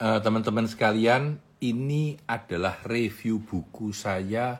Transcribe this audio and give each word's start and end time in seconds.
Eh, 0.00 0.20
teman-teman 0.24 0.64
sekalian, 0.64 1.36
ini 1.60 2.16
adalah 2.24 2.80
review 2.88 3.44
buku 3.44 3.92
saya 3.92 4.56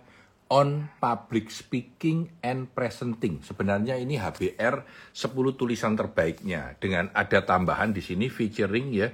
on 0.52 0.84
public 1.00 1.48
speaking 1.48 2.28
and 2.44 2.68
presenting. 2.76 3.40
Sebenarnya 3.40 3.96
ini 3.96 4.20
HBR 4.20 4.84
10 5.16 5.56
tulisan 5.56 5.96
terbaiknya 5.96 6.76
dengan 6.76 7.08
ada 7.16 7.40
tambahan 7.40 7.96
di 7.96 8.04
sini 8.04 8.28
featuring 8.28 8.92
ya 8.92 9.08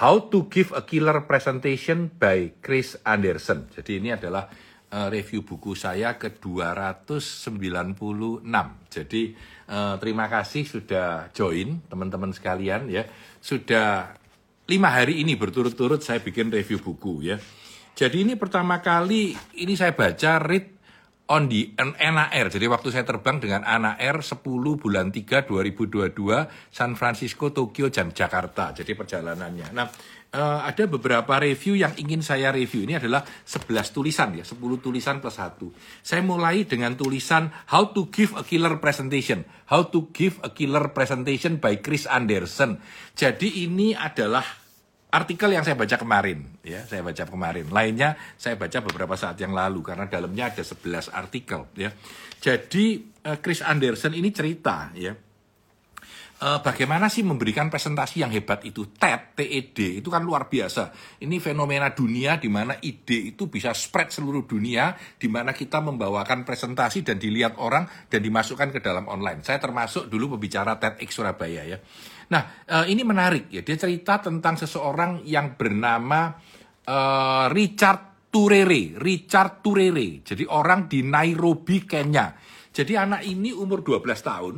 How 0.00 0.32
to 0.32 0.48
Give 0.48 0.72
a 0.72 0.88
Killer 0.88 1.28
Presentation 1.28 2.08
by 2.16 2.56
Chris 2.64 2.96
Anderson. 3.04 3.68
Jadi 3.76 4.00
ini 4.00 4.16
adalah 4.16 4.48
uh, 4.88 5.12
review 5.12 5.44
buku 5.44 5.76
saya 5.76 6.16
ke 6.16 6.40
296. 6.40 8.40
Jadi 8.88 9.22
uh, 9.68 10.00
terima 10.00 10.32
kasih 10.32 10.64
sudah 10.64 11.28
join 11.36 11.84
teman-teman 11.92 12.32
sekalian 12.32 12.88
ya. 12.88 13.04
Sudah 13.36 14.16
lima 14.66 14.90
hari 14.90 15.22
ini 15.22 15.38
berturut-turut 15.38 16.02
saya 16.02 16.18
bikin 16.18 16.50
review 16.50 16.82
buku 16.82 17.30
ya. 17.30 17.38
Jadi 17.96 18.28
ini 18.28 18.34
pertama 18.36 18.84
kali 18.84 19.32
ini 19.56 19.72
saya 19.72 19.96
baca 19.96 20.36
read 20.42 20.75
on 21.26 21.50
the 21.50 21.74
NAR. 21.78 22.46
Jadi 22.46 22.66
waktu 22.70 22.88
saya 22.94 23.02
terbang 23.02 23.42
dengan 23.42 23.66
ANAR 23.66 24.22
10 24.22 24.42
bulan 24.78 25.10
3 25.10 25.46
2022 25.46 26.14
San 26.70 26.94
Francisco, 26.94 27.50
Tokyo, 27.50 27.90
dan 27.90 28.14
Jakarta. 28.14 28.70
Jadi 28.70 28.94
perjalanannya. 28.94 29.74
Nah, 29.74 29.86
uh, 30.36 30.60
ada 30.62 30.84
beberapa 30.86 31.38
review 31.42 31.74
yang 31.78 31.94
ingin 31.98 32.22
saya 32.22 32.54
review. 32.54 32.86
Ini 32.86 33.02
adalah 33.02 33.26
11 33.26 33.90
tulisan 33.90 34.34
ya, 34.38 34.44
10 34.46 34.58
tulisan 34.78 35.18
plus 35.18 35.38
1. 35.38 36.04
Saya 36.04 36.22
mulai 36.22 36.62
dengan 36.68 36.94
tulisan 36.94 37.50
How 37.70 37.90
to 37.90 38.06
Give 38.14 38.34
a 38.38 38.46
Killer 38.46 38.78
Presentation. 38.78 39.42
How 39.66 39.90
to 39.90 40.10
Give 40.14 40.38
a 40.46 40.50
Killer 40.54 40.94
Presentation 40.94 41.58
by 41.58 41.82
Chris 41.82 42.06
Anderson. 42.06 42.78
Jadi 43.18 43.66
ini 43.66 43.96
adalah 43.98 44.65
artikel 45.12 45.52
yang 45.54 45.62
saya 45.62 45.78
baca 45.78 45.96
kemarin 45.98 46.56
ya 46.66 46.82
saya 46.86 47.02
baca 47.06 47.24
kemarin. 47.26 47.66
Lainnya 47.70 48.18
saya 48.34 48.58
baca 48.58 48.82
beberapa 48.82 49.14
saat 49.14 49.38
yang 49.38 49.54
lalu 49.54 49.80
karena 49.86 50.10
dalamnya 50.10 50.50
ada 50.50 50.62
11 50.66 51.14
artikel 51.14 51.70
ya. 51.78 51.94
Jadi 52.42 53.06
eh, 53.22 53.38
Chris 53.38 53.62
Anderson 53.62 54.12
ini 54.18 54.34
cerita 54.34 54.90
ya 54.92 55.14
uh, 56.42 56.60
bagaimana 56.60 57.08
sih 57.08 57.24
memberikan 57.24 57.72
presentasi 57.72 58.20
yang 58.20 58.32
hebat 58.32 58.64
itu 58.68 58.92
TED, 58.92 59.36
TED 59.38 60.00
itu 60.02 60.08
kan 60.08 60.20
luar 60.20 60.50
biasa. 60.50 60.92
Ini 61.22 61.36
fenomena 61.40 61.92
dunia 61.92 62.36
di 62.36 62.48
mana 62.52 62.76
ide 62.82 63.32
itu 63.32 63.48
bisa 63.48 63.72
spread 63.72 64.12
seluruh 64.12 64.44
dunia, 64.44 64.92
di 65.16 65.28
mana 65.30 65.56
kita 65.56 65.80
membawakan 65.80 66.44
presentasi 66.44 67.06
dan 67.06 67.16
dilihat 67.16 67.56
orang 67.56 67.88
dan 68.10 68.20
dimasukkan 68.20 68.68
ke 68.74 68.80
dalam 68.84 69.08
online. 69.08 69.40
Saya 69.40 69.62
termasuk 69.62 70.12
dulu 70.12 70.36
pembicara 70.36 70.76
TEDx 70.76 71.08
Surabaya 71.12 71.62
ya. 71.64 71.78
Nah 72.32 72.66
uh, 72.68 72.84
ini 72.84 73.06
menarik 73.06 73.48
ya. 73.48 73.62
Dia 73.64 73.76
cerita 73.78 74.20
tentang 74.20 74.58
seseorang 74.60 75.24
yang 75.24 75.56
bernama 75.56 76.34
uh, 76.84 77.46
Richard 77.48 78.28
Turere, 78.28 78.98
Richard 79.00 79.64
Turere. 79.64 80.20
Jadi 80.20 80.44
orang 80.44 80.90
di 80.90 81.00
Nairobi, 81.00 81.88
Kenya. 81.88 82.36
Jadi 82.76 82.92
anak 82.92 83.24
ini 83.24 83.56
umur 83.56 83.80
12 83.80 84.04
tahun 84.20 84.54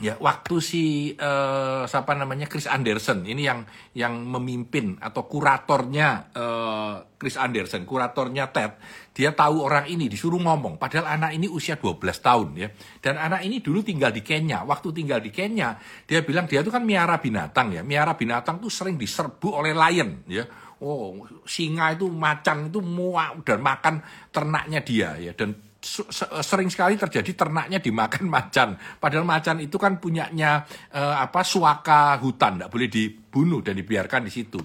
ya 0.00 0.16
waktu 0.16 0.54
si 0.64 0.82
uh, 1.14 1.84
siapa 1.84 2.16
namanya 2.16 2.48
Chris 2.48 2.64
Anderson. 2.66 3.22
Ini 3.24 3.42
yang 3.44 3.60
yang 3.92 4.24
memimpin 4.24 4.96
atau 4.96 5.28
kuratornya 5.28 6.32
uh, 6.32 6.94
Chris 7.20 7.36
Anderson 7.36 7.84
kuratornya 7.84 8.48
Ted. 8.48 8.80
Dia 9.12 9.36
tahu 9.36 9.60
orang 9.60 9.86
ini 9.92 10.08
disuruh 10.08 10.40
ngomong. 10.40 10.80
Padahal 10.80 11.20
anak 11.20 11.36
ini 11.36 11.46
usia 11.46 11.76
12 11.76 12.00
tahun 12.00 12.48
ya. 12.56 12.68
Dan 13.04 13.20
anak 13.20 13.44
ini 13.44 13.60
dulu 13.60 13.84
tinggal 13.84 14.10
di 14.10 14.24
Kenya. 14.24 14.64
Waktu 14.64 14.88
tinggal 14.96 15.20
di 15.20 15.28
Kenya 15.28 15.76
dia 16.08 16.24
bilang 16.24 16.48
dia 16.48 16.64
itu 16.64 16.72
kan 16.72 16.82
miara 16.82 17.20
binatang 17.20 17.76
ya. 17.76 17.84
Miara 17.84 18.16
binatang 18.16 18.58
tuh 18.58 18.72
sering 18.72 18.96
diserbu 18.96 19.52
oleh 19.52 19.76
lion 19.76 20.24
ya. 20.26 20.48
Oh 20.80 21.28
singa 21.44 21.92
itu 21.92 22.08
macan 22.08 22.72
itu 22.72 22.80
muak 22.80 23.44
dan 23.44 23.60
makan 23.60 23.94
ternaknya 24.32 24.80
dia 24.80 25.20
ya. 25.20 25.36
Dan 25.36 25.69
sering 25.80 26.68
sekali 26.68 27.00
terjadi 27.00 27.32
ternaknya 27.32 27.80
dimakan 27.80 28.24
macan. 28.36 28.76
Padahal 29.00 29.24
macan 29.24 29.64
itu 29.64 29.80
kan 29.80 29.96
punyanya 29.96 30.64
eh, 30.92 31.16
apa 31.16 31.40
suaka 31.40 32.20
hutan, 32.20 32.60
tidak 32.60 32.70
boleh 32.70 32.88
dibunuh 32.88 33.60
dan 33.64 33.80
dibiarkan 33.80 34.28
di 34.28 34.32
situ. 34.32 34.60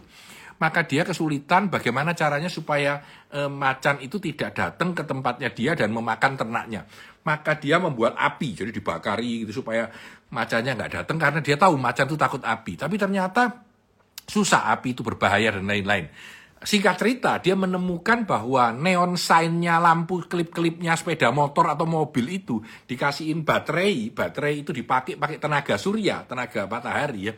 Maka 0.56 0.88
dia 0.88 1.04
kesulitan 1.04 1.68
bagaimana 1.68 2.16
caranya 2.16 2.52
supaya 2.52 3.00
eh, 3.32 3.48
macan 3.48 4.04
itu 4.04 4.20
tidak 4.20 4.56
datang 4.56 4.92
ke 4.92 5.04
tempatnya 5.08 5.50
dia 5.52 5.72
dan 5.76 5.96
memakan 5.96 6.36
ternaknya. 6.36 6.84
Maka 7.26 7.58
dia 7.58 7.82
membuat 7.82 8.14
api, 8.20 8.54
jadi 8.54 8.70
dibakari 8.70 9.48
gitu 9.48 9.66
supaya 9.66 9.90
macannya 10.30 10.78
nggak 10.78 10.92
datang 11.02 11.18
karena 11.18 11.40
dia 11.42 11.58
tahu 11.58 11.74
macan 11.80 12.06
itu 12.06 12.18
takut 12.20 12.44
api. 12.44 12.78
Tapi 12.78 12.96
ternyata 13.00 13.66
susah 14.26 14.74
api 14.74 14.94
itu 14.94 15.02
berbahaya 15.02 15.56
dan 15.56 15.66
lain-lain. 15.66 16.12
Singkat 16.64 16.96
cerita, 16.96 17.32
dia 17.44 17.52
menemukan 17.54 18.24
bahwa 18.24 18.72
neon 18.72 19.20
sign-nya 19.20 19.76
lampu 19.78 20.24
klip-klipnya 20.24 20.96
sepeda 20.96 21.30
motor 21.30 21.68
atau 21.68 21.84
mobil 21.84 22.42
itu 22.42 22.64
dikasihin 22.88 23.44
baterai, 23.44 24.16
baterai 24.16 24.64
itu 24.64 24.72
dipakai 24.72 25.20
pakai 25.20 25.38
tenaga 25.38 25.76
surya, 25.76 26.24
tenaga 26.24 26.64
matahari 26.66 27.28
ya. 27.28 27.34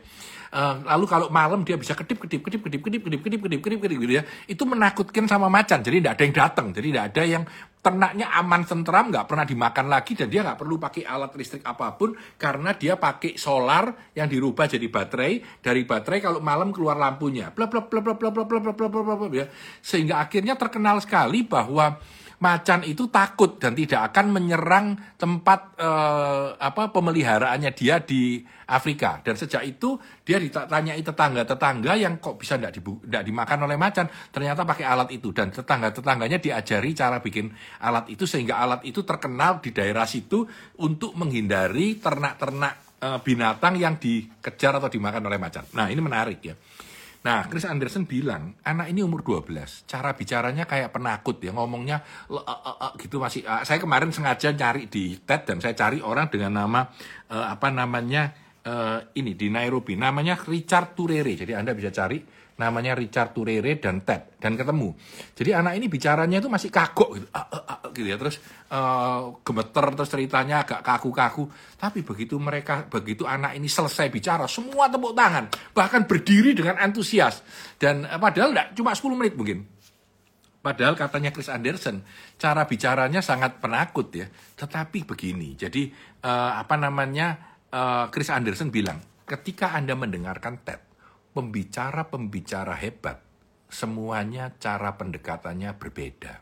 Uh, 0.48 0.80
lalu 0.88 1.04
kalau 1.04 1.26
malam 1.28 1.60
dia 1.60 1.76
bisa 1.76 1.92
kedip 1.92 2.16
kedip 2.16 2.40
kedip 2.40 2.60
kedip 2.64 2.80
kedip 2.80 3.00
kedip 3.04 3.20
kedip 3.20 3.40
kedip 3.44 3.60
kedip 3.60 3.80
kedip 3.84 3.98
gitu 4.00 4.14
ya. 4.16 4.24
Itu 4.48 4.64
menakutkan 4.64 5.28
sama 5.28 5.52
macan. 5.52 5.84
Jadi 5.84 6.00
tidak 6.00 6.12
ada 6.16 6.22
yang 6.24 6.34
datang. 6.36 6.66
Jadi 6.72 6.86
tidak 6.88 7.04
ada 7.12 7.22
yang 7.24 7.44
ternaknya 7.78 8.26
aman 8.34 8.62
tentram, 8.66 9.06
nggak 9.08 9.26
pernah 9.30 9.46
dimakan 9.46 9.86
lagi 9.86 10.12
dan 10.18 10.28
dia 10.28 10.42
nggak 10.42 10.58
perlu 10.58 10.76
pakai 10.82 11.06
alat 11.06 11.30
listrik 11.38 11.62
apa 11.62 11.94
pun 11.94 12.10
karena 12.34 12.74
dia 12.74 12.98
pakai 12.98 13.38
solar 13.38 14.12
yang 14.16 14.26
dirubah 14.26 14.66
jadi 14.66 14.88
baterai. 14.88 15.60
Dari 15.60 15.82
baterai 15.84 16.18
kalau 16.20 16.40
malam 16.40 16.72
keluar 16.72 16.96
lampunya. 16.96 17.52
Bla 17.52 17.68
bla 17.68 17.84
bla 17.84 18.00
bla 18.00 18.14
bla 18.16 18.30
bla 18.32 18.44
bla 18.44 18.60
bla 18.60 18.88
bla 18.88 19.02
bla 19.02 19.26
ya. 19.32 19.46
Sehingga 19.84 20.20
akhirnya 20.20 20.56
terkenal 20.56 20.98
sekali 21.04 21.44
bahwa 21.44 22.00
macan 22.38 22.86
itu 22.86 23.10
takut 23.10 23.58
dan 23.58 23.74
tidak 23.74 24.14
akan 24.14 24.30
menyerang 24.30 24.94
tempat 25.18 25.74
eh, 25.74 26.48
apa 26.54 26.94
pemeliharaannya 26.94 27.74
dia 27.74 27.98
di 27.98 28.38
Afrika 28.70 29.18
dan 29.26 29.34
sejak 29.34 29.66
itu 29.66 29.98
dia 30.22 30.38
ditanyai 30.38 31.02
tetangga-tetangga 31.02 31.98
yang 31.98 32.22
kok 32.22 32.38
bisa 32.38 32.54
tidak 32.60 33.22
dimakan 33.26 33.58
oleh 33.66 33.74
macan 33.74 34.06
ternyata 34.30 34.62
pakai 34.62 34.86
alat 34.86 35.10
itu 35.10 35.34
dan 35.34 35.50
tetangga-tetangganya 35.50 36.38
diajari 36.38 36.94
cara 36.94 37.18
bikin 37.18 37.50
alat 37.82 38.06
itu 38.06 38.22
sehingga 38.22 38.62
alat 38.62 38.86
itu 38.86 39.02
terkenal 39.02 39.58
di 39.58 39.74
daerah 39.74 40.06
situ 40.06 40.46
untuk 40.78 41.18
menghindari 41.18 41.98
ternak-ternak 41.98 43.02
eh, 43.02 43.18
binatang 43.18 43.74
yang 43.82 43.98
dikejar 43.98 44.78
atau 44.78 44.86
dimakan 44.86 45.26
oleh 45.26 45.42
macan. 45.42 45.66
Nah, 45.74 45.90
ini 45.90 45.98
menarik 45.98 46.38
ya. 46.44 46.54
Nah, 47.18 47.50
Chris 47.50 47.66
Anderson 47.66 48.06
bilang, 48.06 48.54
anak 48.62 48.94
ini 48.94 49.02
umur 49.02 49.26
12, 49.26 49.90
cara 49.90 50.14
bicaranya 50.14 50.64
kayak 50.70 50.94
penakut 50.94 51.42
ya, 51.42 51.50
ngomongnya 51.50 51.98
uh, 52.30 52.38
uh, 52.38 52.76
uh, 52.78 52.92
gitu 52.94 53.18
masih. 53.18 53.42
Uh, 53.42 53.66
saya 53.66 53.82
kemarin 53.82 54.14
sengaja 54.14 54.54
cari 54.54 54.86
di 54.86 55.18
TED 55.18 55.40
dan 55.50 55.58
saya 55.58 55.74
cari 55.74 55.98
orang 55.98 56.30
dengan 56.30 56.62
nama 56.62 56.86
uh, 57.34 57.46
apa 57.50 57.74
namanya 57.74 58.30
uh, 58.62 59.02
ini 59.18 59.34
di 59.34 59.50
Nairobi, 59.50 59.98
namanya 59.98 60.38
Richard 60.46 60.94
Turere. 60.94 61.34
Jadi 61.34 61.58
Anda 61.58 61.74
bisa 61.74 61.90
cari 61.90 62.22
namanya 62.58 62.98
Richard 62.98 63.30
Turere 63.32 63.78
dan 63.78 64.02
Ted 64.02 64.34
dan 64.42 64.58
ketemu. 64.58 64.90
Jadi 65.38 65.50
anak 65.54 65.78
ini 65.78 65.86
bicaranya 65.86 66.42
itu 66.42 66.50
masih 66.50 66.74
kagok 66.74 67.14
gitu, 67.14 67.26
ah, 67.30 67.46
ah, 67.46 67.64
ah, 67.64 67.80
gitu 67.94 68.10
ya. 68.10 68.18
Terus 68.18 68.42
uh, 68.74 69.38
gemeter 69.46 69.86
terus 69.94 70.10
ceritanya 70.10 70.66
agak 70.66 70.82
kaku-kaku. 70.82 71.46
Tapi 71.78 72.02
begitu 72.02 72.34
mereka 72.42 72.90
begitu 72.90 73.24
anak 73.30 73.54
ini 73.54 73.70
selesai 73.70 74.10
bicara, 74.10 74.50
semua 74.50 74.90
tepuk 74.90 75.14
tangan, 75.14 75.46
bahkan 75.70 76.02
berdiri 76.02 76.52
dengan 76.52 76.82
antusias. 76.82 77.46
Dan 77.78 78.02
uh, 78.02 78.18
padahal 78.18 78.50
enggak 78.50 78.68
cuma 78.74 78.90
10 78.90 79.14
menit 79.14 79.34
mungkin. 79.38 79.78
Padahal 80.58 80.98
katanya 80.98 81.30
Chris 81.30 81.46
Anderson, 81.46 82.02
cara 82.34 82.66
bicaranya 82.66 83.22
sangat 83.22 83.62
penakut 83.62 84.10
ya. 84.10 84.26
Tetapi 84.58 85.06
begini, 85.06 85.54
jadi 85.54 85.86
uh, 86.26 86.58
apa 86.58 86.74
namanya 86.74 87.38
uh, 87.70 88.10
Chris 88.10 88.26
Anderson 88.26 88.74
bilang, 88.74 88.98
ketika 89.22 89.70
Anda 89.78 89.94
mendengarkan 89.94 90.58
TED, 90.66 90.87
pembicara-pembicara 91.38 92.74
hebat, 92.74 93.22
semuanya 93.70 94.50
cara 94.58 94.98
pendekatannya 94.98 95.70
berbeda. 95.78 96.34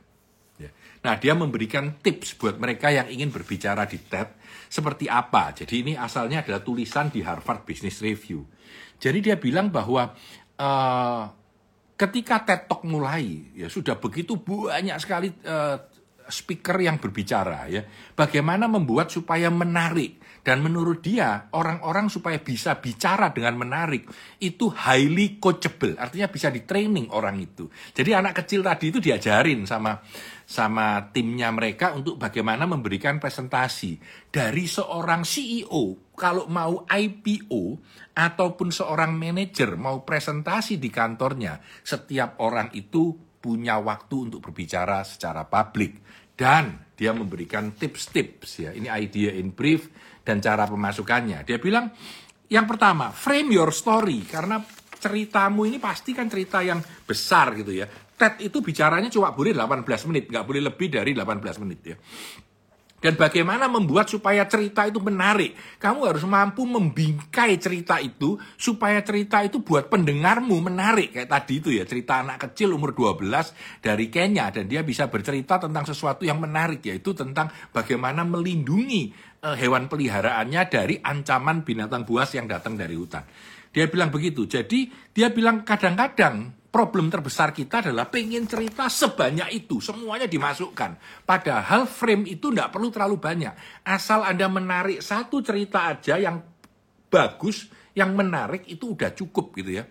Ya. 0.56 0.72
Nah, 1.04 1.20
dia 1.20 1.36
memberikan 1.36 2.00
tips 2.00 2.32
buat 2.40 2.56
mereka 2.56 2.88
yang 2.88 3.12
ingin 3.12 3.28
berbicara 3.28 3.84
di 3.84 4.00
TED 4.00 4.32
seperti 4.72 5.04
apa. 5.04 5.52
Jadi 5.52 5.84
ini 5.84 5.92
asalnya 5.92 6.40
adalah 6.40 6.64
tulisan 6.64 7.12
di 7.12 7.20
Harvard 7.20 7.68
Business 7.68 8.00
Review. 8.00 8.48
Jadi 8.96 9.20
dia 9.20 9.36
bilang 9.36 9.68
bahwa 9.68 10.16
uh, 10.56 11.22
ketika 12.00 12.40
TED 12.48 12.72
Talk 12.72 12.88
mulai, 12.88 13.52
ya 13.52 13.68
sudah 13.68 14.00
begitu 14.00 14.40
banyak 14.40 14.96
sekali 14.96 15.28
uh, 15.44 15.76
speaker 16.28 16.78
yang 16.78 16.98
berbicara 17.02 17.66
ya. 17.70 17.82
Bagaimana 18.14 18.66
membuat 18.70 19.10
supaya 19.10 19.50
menarik 19.50 20.22
dan 20.46 20.62
menurut 20.62 21.02
dia 21.02 21.50
orang-orang 21.50 22.06
supaya 22.06 22.38
bisa 22.38 22.78
bicara 22.78 23.34
dengan 23.34 23.58
menarik 23.58 24.06
itu 24.38 24.70
highly 24.70 25.42
coachable, 25.42 25.98
artinya 25.98 26.30
bisa 26.30 26.54
di 26.54 26.62
training 26.62 27.10
orang 27.10 27.42
itu. 27.42 27.66
Jadi 27.90 28.14
anak 28.14 28.46
kecil 28.46 28.62
tadi 28.62 28.94
itu 28.94 29.02
diajarin 29.02 29.66
sama 29.66 29.98
sama 30.46 31.10
timnya 31.10 31.50
mereka 31.50 31.98
untuk 31.98 32.22
bagaimana 32.22 32.70
memberikan 32.70 33.18
presentasi 33.18 33.98
dari 34.30 34.70
seorang 34.70 35.26
CEO 35.26 36.14
kalau 36.14 36.46
mau 36.46 36.86
IPO 36.86 37.62
ataupun 38.14 38.70
seorang 38.70 39.18
manajer 39.18 39.74
mau 39.74 40.06
presentasi 40.06 40.78
di 40.78 40.88
kantornya, 40.94 41.58
setiap 41.82 42.38
orang 42.38 42.70
itu 42.72 43.25
punya 43.46 43.78
waktu 43.78 44.26
untuk 44.26 44.42
berbicara 44.42 45.06
secara 45.06 45.46
publik 45.46 46.02
dan 46.34 46.90
dia 46.98 47.14
memberikan 47.14 47.70
tips-tips 47.78 48.66
ya. 48.66 48.70
Ini 48.74 48.90
idea 48.98 49.30
in 49.38 49.54
brief 49.54 49.86
dan 50.26 50.42
cara 50.42 50.66
pemasukannya. 50.66 51.46
Dia 51.46 51.62
bilang 51.62 51.94
yang 52.50 52.66
pertama, 52.66 53.14
frame 53.14 53.54
your 53.54 53.70
story 53.70 54.26
karena 54.26 54.58
ceritamu 54.98 55.62
ini 55.70 55.78
pasti 55.78 56.10
kan 56.10 56.26
cerita 56.26 56.58
yang 56.66 56.82
besar 57.06 57.54
gitu 57.54 57.70
ya. 57.70 57.86
TED 58.16 58.50
itu 58.50 58.58
bicaranya 58.64 59.12
cuma 59.12 59.30
boleh 59.30 59.54
18 59.54 59.86
menit, 60.10 60.26
nggak 60.32 60.42
boleh 60.42 60.62
lebih 60.66 60.88
dari 60.90 61.14
18 61.14 61.62
menit 61.62 61.80
ya. 61.86 61.96
Dan 63.06 63.14
bagaimana 63.14 63.70
membuat 63.70 64.10
supaya 64.10 64.42
cerita 64.50 64.82
itu 64.82 64.98
menarik. 64.98 65.54
Kamu 65.78 66.10
harus 66.10 66.26
mampu 66.26 66.66
membingkai 66.66 67.54
cerita 67.54 68.02
itu 68.02 68.34
supaya 68.58 68.98
cerita 69.06 69.46
itu 69.46 69.62
buat 69.62 69.86
pendengarmu 69.86 70.58
menarik. 70.58 71.14
Kayak 71.14 71.30
tadi 71.30 71.62
itu 71.62 71.70
ya, 71.70 71.86
cerita 71.86 72.26
anak 72.26 72.50
kecil 72.50 72.74
umur 72.74 72.98
12 72.98 73.54
dari 73.78 74.10
Kenya. 74.10 74.50
Dan 74.50 74.66
dia 74.66 74.82
bisa 74.82 75.06
bercerita 75.06 75.54
tentang 75.62 75.86
sesuatu 75.86 76.26
yang 76.26 76.42
menarik, 76.42 76.82
yaitu 76.82 77.14
tentang 77.14 77.46
bagaimana 77.70 78.26
melindungi 78.26 79.14
uh, 79.46 79.54
hewan 79.54 79.86
peliharaannya 79.86 80.66
dari 80.66 80.98
ancaman 80.98 81.62
binatang 81.62 82.02
buas 82.02 82.34
yang 82.34 82.50
datang 82.50 82.74
dari 82.74 82.98
hutan. 82.98 83.22
Dia 83.70 83.86
bilang 83.86 84.10
begitu. 84.10 84.50
Jadi 84.50 84.90
dia 85.14 85.30
bilang 85.30 85.62
kadang-kadang 85.62 86.65
problem 86.76 87.08
terbesar 87.08 87.56
kita 87.56 87.80
adalah 87.80 88.12
pengen 88.12 88.44
cerita 88.44 88.92
sebanyak 88.92 89.64
itu, 89.64 89.80
semuanya 89.80 90.28
dimasukkan. 90.28 91.24
Padahal 91.24 91.88
frame 91.88 92.28
itu 92.28 92.52
tidak 92.52 92.68
perlu 92.68 92.92
terlalu 92.92 93.16
banyak. 93.16 93.56
Asal 93.80 94.20
Anda 94.28 94.44
menarik 94.52 95.00
satu 95.00 95.40
cerita 95.40 95.88
aja 95.88 96.20
yang 96.20 96.44
bagus, 97.08 97.72
yang 97.96 98.12
menarik 98.12 98.68
itu 98.68 98.92
udah 98.92 99.16
cukup 99.16 99.56
gitu 99.56 99.80
ya 99.80 99.88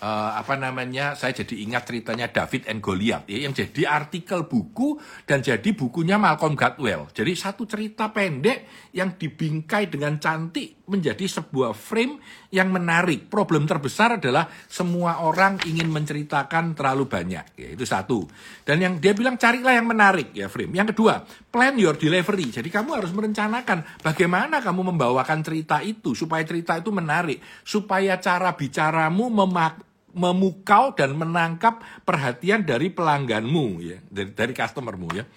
uh, 0.00 0.30
apa 0.36 0.54
namanya 0.58 1.16
saya 1.16 1.32
jadi 1.32 1.54
ingat 1.64 1.88
ceritanya 1.88 2.26
David 2.28 2.68
and 2.68 2.80
Goliath 2.84 3.28
ya 3.28 3.38
yang 3.46 3.54
jadi 3.56 3.88
artikel 3.88 4.44
buku 4.44 5.00
dan 5.24 5.40
jadi 5.40 5.70
bukunya 5.72 6.20
Malcolm 6.20 6.58
Gladwell. 6.58 7.08
Jadi 7.12 7.32
satu 7.36 7.64
cerita 7.64 8.10
pendek 8.12 8.90
yang 8.92 9.16
dibingkai 9.16 9.88
dengan 9.88 10.20
cantik 10.20 10.75
menjadi 10.86 11.26
sebuah 11.26 11.74
frame 11.74 12.22
yang 12.54 12.70
menarik. 12.70 13.26
Problem 13.26 13.66
terbesar 13.66 14.18
adalah 14.22 14.46
semua 14.70 15.22
orang 15.22 15.58
ingin 15.66 15.90
menceritakan 15.90 16.78
terlalu 16.78 17.10
banyak. 17.10 17.44
Ya, 17.58 17.68
itu 17.74 17.82
satu. 17.82 18.24
Dan 18.62 18.82
yang 18.82 18.94
dia 19.02 19.12
bilang 19.12 19.34
carilah 19.36 19.74
yang 19.74 19.86
menarik 19.86 20.30
ya 20.32 20.46
frame. 20.46 20.72
Yang 20.74 20.94
kedua, 20.94 21.26
plan 21.50 21.74
your 21.74 21.98
delivery. 21.98 22.48
Jadi 22.54 22.70
kamu 22.70 23.02
harus 23.02 23.10
merencanakan 23.10 24.02
bagaimana 24.02 24.62
kamu 24.62 24.94
membawakan 24.94 25.42
cerita 25.42 25.82
itu 25.82 26.14
supaya 26.14 26.46
cerita 26.46 26.78
itu 26.78 26.94
menarik, 26.94 27.42
supaya 27.66 28.16
cara 28.22 28.54
bicaramu 28.54 29.28
memak 29.28 29.82
memukau 30.16 30.96
dan 30.96 31.12
menangkap 31.12 31.84
perhatian 32.08 32.64
dari 32.64 32.88
pelangganmu 32.88 33.66
ya, 33.84 34.00
dari 34.08 34.32
dari 34.32 34.52
customermu 34.56 35.08
ya. 35.12 35.28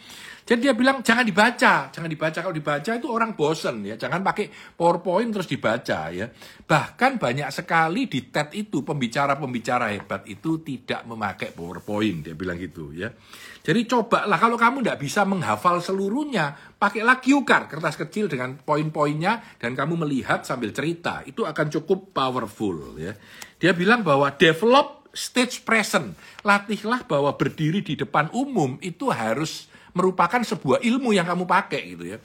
Jadi 0.49 0.65
dia 0.65 0.73
bilang 0.73 1.05
jangan 1.05 1.21
dibaca, 1.21 1.93
jangan 1.93 2.09
dibaca 2.09 2.41
kalau 2.41 2.55
dibaca 2.57 2.89
itu 2.97 3.05
orang 3.05 3.37
bosen 3.37 3.85
ya, 3.85 4.01
jangan 4.01 4.25
pakai 4.25 4.49
PowerPoint 4.49 5.29
terus 5.29 5.45
dibaca 5.45 6.09
ya. 6.09 6.25
Bahkan 6.65 7.21
banyak 7.21 7.53
sekali 7.53 8.09
di 8.09 8.33
TED 8.33 8.57
itu 8.57 8.81
pembicara-pembicara 8.81 9.93
hebat 9.93 10.25
itu 10.25 10.57
tidak 10.65 11.05
memakai 11.05 11.53
PowerPoint 11.53 12.25
dia 12.25 12.33
bilang 12.33 12.57
gitu 12.57 12.89
ya. 12.97 13.13
Jadi 13.61 13.85
cobalah 13.85 14.41
kalau 14.41 14.57
kamu 14.57 14.81
tidak 14.81 14.97
bisa 14.97 15.21
menghafal 15.21 15.85
seluruhnya, 15.85 16.57
pakailah 16.81 17.21
cue 17.21 17.45
card 17.45 17.69
kertas 17.69 17.93
kecil 17.93 18.25
dengan 18.25 18.57
poin-poinnya 18.57 19.61
dan 19.61 19.77
kamu 19.77 20.01
melihat 20.01 20.49
sambil 20.49 20.73
cerita 20.73 21.21
itu 21.29 21.45
akan 21.45 21.69
cukup 21.77 22.09
powerful 22.09 22.97
ya. 22.97 23.13
Dia 23.61 23.77
bilang 23.77 24.01
bahwa 24.01 24.33
develop 24.33 25.13
stage 25.13 25.61
present, 25.61 26.17
latihlah 26.41 27.05
bahwa 27.05 27.37
berdiri 27.37 27.85
di 27.85 27.93
depan 27.93 28.33
umum 28.33 28.81
itu 28.81 29.13
harus 29.13 29.68
merupakan 29.93 30.41
sebuah 30.41 30.81
ilmu 30.83 31.13
yang 31.15 31.25
kamu 31.25 31.45
pakai 31.45 31.81
gitu 31.95 32.05
ya. 32.15 32.19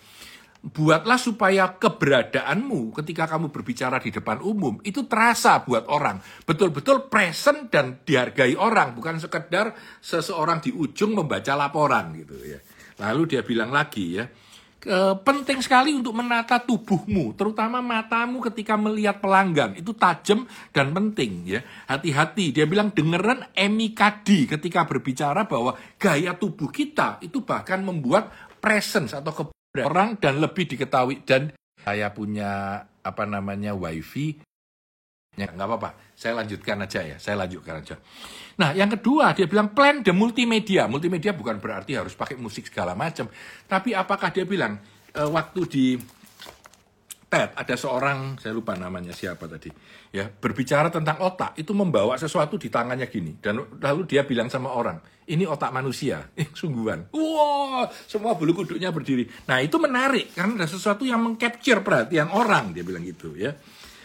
Buatlah 0.65 1.21
supaya 1.21 1.77
keberadaanmu 1.77 2.97
ketika 2.97 3.29
kamu 3.29 3.53
berbicara 3.53 4.01
di 4.01 4.09
depan 4.09 4.41
umum 4.41 4.81
itu 4.81 5.05
terasa 5.05 5.61
buat 5.61 5.85
orang. 5.93 6.25
Betul-betul 6.49 7.13
present 7.13 7.69
dan 7.69 8.01
dihargai 8.01 8.57
orang, 8.57 8.97
bukan 8.97 9.21
sekedar 9.21 9.77
seseorang 10.01 10.65
di 10.65 10.73
ujung 10.73 11.13
membaca 11.13 11.53
laporan 11.53 12.17
gitu 12.17 12.41
ya. 12.41 12.57
Lalu 12.97 13.37
dia 13.37 13.45
bilang 13.45 13.77
lagi 13.77 14.17
ya, 14.17 14.25
e, 14.85 14.99
penting 15.25 15.59
sekali 15.65 15.97
untuk 15.97 16.15
menata 16.15 16.61
tubuhmu, 16.61 17.35
terutama 17.35 17.81
matamu 17.81 18.45
ketika 18.45 18.77
melihat 18.79 19.19
pelanggan. 19.19 19.75
Itu 19.75 19.97
tajam 19.97 20.45
dan 20.71 20.93
penting 20.93 21.49
ya. 21.49 21.61
Hati-hati. 21.89 22.55
Dia 22.55 22.69
bilang 22.69 22.93
dengeran 22.93 23.51
emikadi 23.57 24.47
ketika 24.47 24.85
berbicara 24.85 25.49
bahwa 25.49 25.75
gaya 25.97 26.37
tubuh 26.37 26.69
kita 26.69 27.19
itu 27.25 27.43
bahkan 27.43 27.83
membuat 27.83 28.31
presence 28.63 29.17
atau 29.17 29.33
ke 29.33 29.45
orang 29.83 30.21
dan 30.23 30.39
lebih 30.39 30.71
diketahui 30.71 31.27
dan 31.27 31.51
saya 31.83 32.15
punya 32.15 32.81
apa 33.05 33.25
namanya 33.29 33.77
wifi 33.77 34.39
ya 35.35 35.51
nggak 35.51 35.67
apa-apa. 35.67 35.91
Saya 36.15 36.39
lanjutkan 36.39 36.79
aja 36.83 37.01
ya. 37.03 37.17
Saya 37.19 37.43
lanjutkan 37.43 37.83
aja. 37.83 37.99
Nah 38.59 38.71
yang 38.75 38.91
kedua 38.91 39.35
dia 39.35 39.51
bilang 39.51 39.75
plan 39.75 40.03
the 40.03 40.15
multimedia. 40.15 40.87
Multimedia 40.87 41.35
bukan 41.35 41.59
berarti 41.59 41.99
harus 41.99 42.15
pakai 42.15 42.39
musik 42.39 42.71
segala 42.71 42.95
macam. 42.95 43.27
Tapi 43.67 43.93
apakah 43.93 44.31
dia 44.31 44.47
bilang 44.47 44.79
e, 45.11 45.21
waktu 45.21 45.61
di 45.67 45.85
TED 47.27 47.51
ada 47.59 47.75
seorang 47.75 48.39
saya 48.39 48.55
lupa 48.55 48.79
namanya 48.79 49.11
siapa 49.11 49.51
tadi 49.51 49.67
ya 50.15 50.31
berbicara 50.31 50.87
tentang 50.87 51.19
otak 51.19 51.59
itu 51.59 51.75
membawa 51.75 52.15
sesuatu 52.15 52.55
di 52.55 52.71
tangannya 52.71 53.11
gini. 53.11 53.35
Dan 53.43 53.79
lalu 53.83 54.07
dia 54.07 54.23
bilang 54.23 54.47
sama 54.47 54.71
orang 54.71 55.03
ini 55.27 55.43
otak 55.45 55.75
manusia. 55.75 56.31
Eh, 56.39 56.47
sungguhan. 56.55 57.11
Wow 57.11 57.65
semua 58.07 58.39
bulu 58.39 58.55
kuduknya 58.55 58.95
berdiri. 58.95 59.27
Nah 59.51 59.59
itu 59.59 59.77
menarik 59.83 60.31
karena 60.33 60.63
ada 60.63 60.69
sesuatu 60.71 61.03
yang 61.03 61.19
mengcapture 61.23 61.83
perhatian 61.83 62.31
orang 62.31 62.71
dia 62.71 62.87
bilang 62.87 63.03
gitu 63.03 63.35
ya 63.35 63.55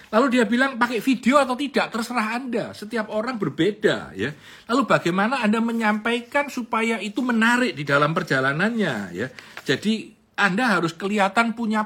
Lalu 0.09 0.25
dia 0.37 0.45
bilang 0.49 0.81
pakai 0.81 0.97
video 1.01 1.37
atau 1.37 1.53
tidak 1.53 1.93
terserah 1.93 2.41
Anda. 2.41 2.73
Setiap 2.73 3.13
orang 3.13 3.37
berbeda 3.37 4.17
ya. 4.17 4.33
Lalu 4.65 4.81
bagaimana 4.89 5.45
Anda 5.45 5.61
menyampaikan 5.61 6.49
supaya 6.49 6.97
itu 6.97 7.21
menarik 7.21 7.77
di 7.77 7.85
dalam 7.85 8.17
perjalanannya 8.17 8.95
ya. 9.13 9.27
Jadi 9.61 10.09
Anda 10.33 10.81
harus 10.81 10.97
kelihatan 10.97 11.53
punya 11.53 11.85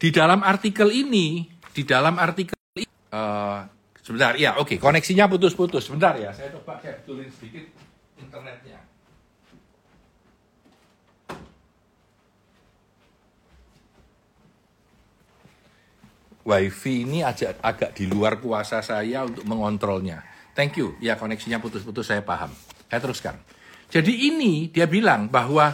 di 0.00 0.08
dalam 0.08 0.40
artikel 0.40 0.88
ini, 0.88 1.44
di 1.76 1.84
dalam 1.84 2.16
artikel 2.16 2.56
ini, 2.72 2.88
uh, 3.12 3.60
sebentar, 4.00 4.32
ya 4.40 4.56
oke, 4.56 4.72
okay, 4.72 4.76
koneksinya 4.80 5.28
putus-putus. 5.28 5.84
Sebentar 5.84 6.16
ya, 6.16 6.32
saya 6.32 6.48
coba 6.56 6.80
saya 6.80 6.96
betulin 7.04 7.28
sedikit 7.28 7.68
internetnya. 8.16 8.79
WiFi 16.50 17.06
ini 17.06 17.18
agak, 17.22 17.62
agak 17.62 17.90
di 17.94 18.10
luar 18.10 18.42
kuasa 18.42 18.82
saya 18.82 19.22
untuk 19.22 19.46
mengontrolnya. 19.46 20.26
Thank 20.58 20.82
you. 20.82 20.98
Ya, 20.98 21.14
koneksinya 21.14 21.62
putus-putus, 21.62 22.10
saya 22.10 22.26
paham. 22.26 22.50
Saya 22.90 22.98
teruskan. 22.98 23.38
Jadi 23.86 24.34
ini 24.34 24.66
dia 24.66 24.90
bilang 24.90 25.30
bahwa 25.30 25.70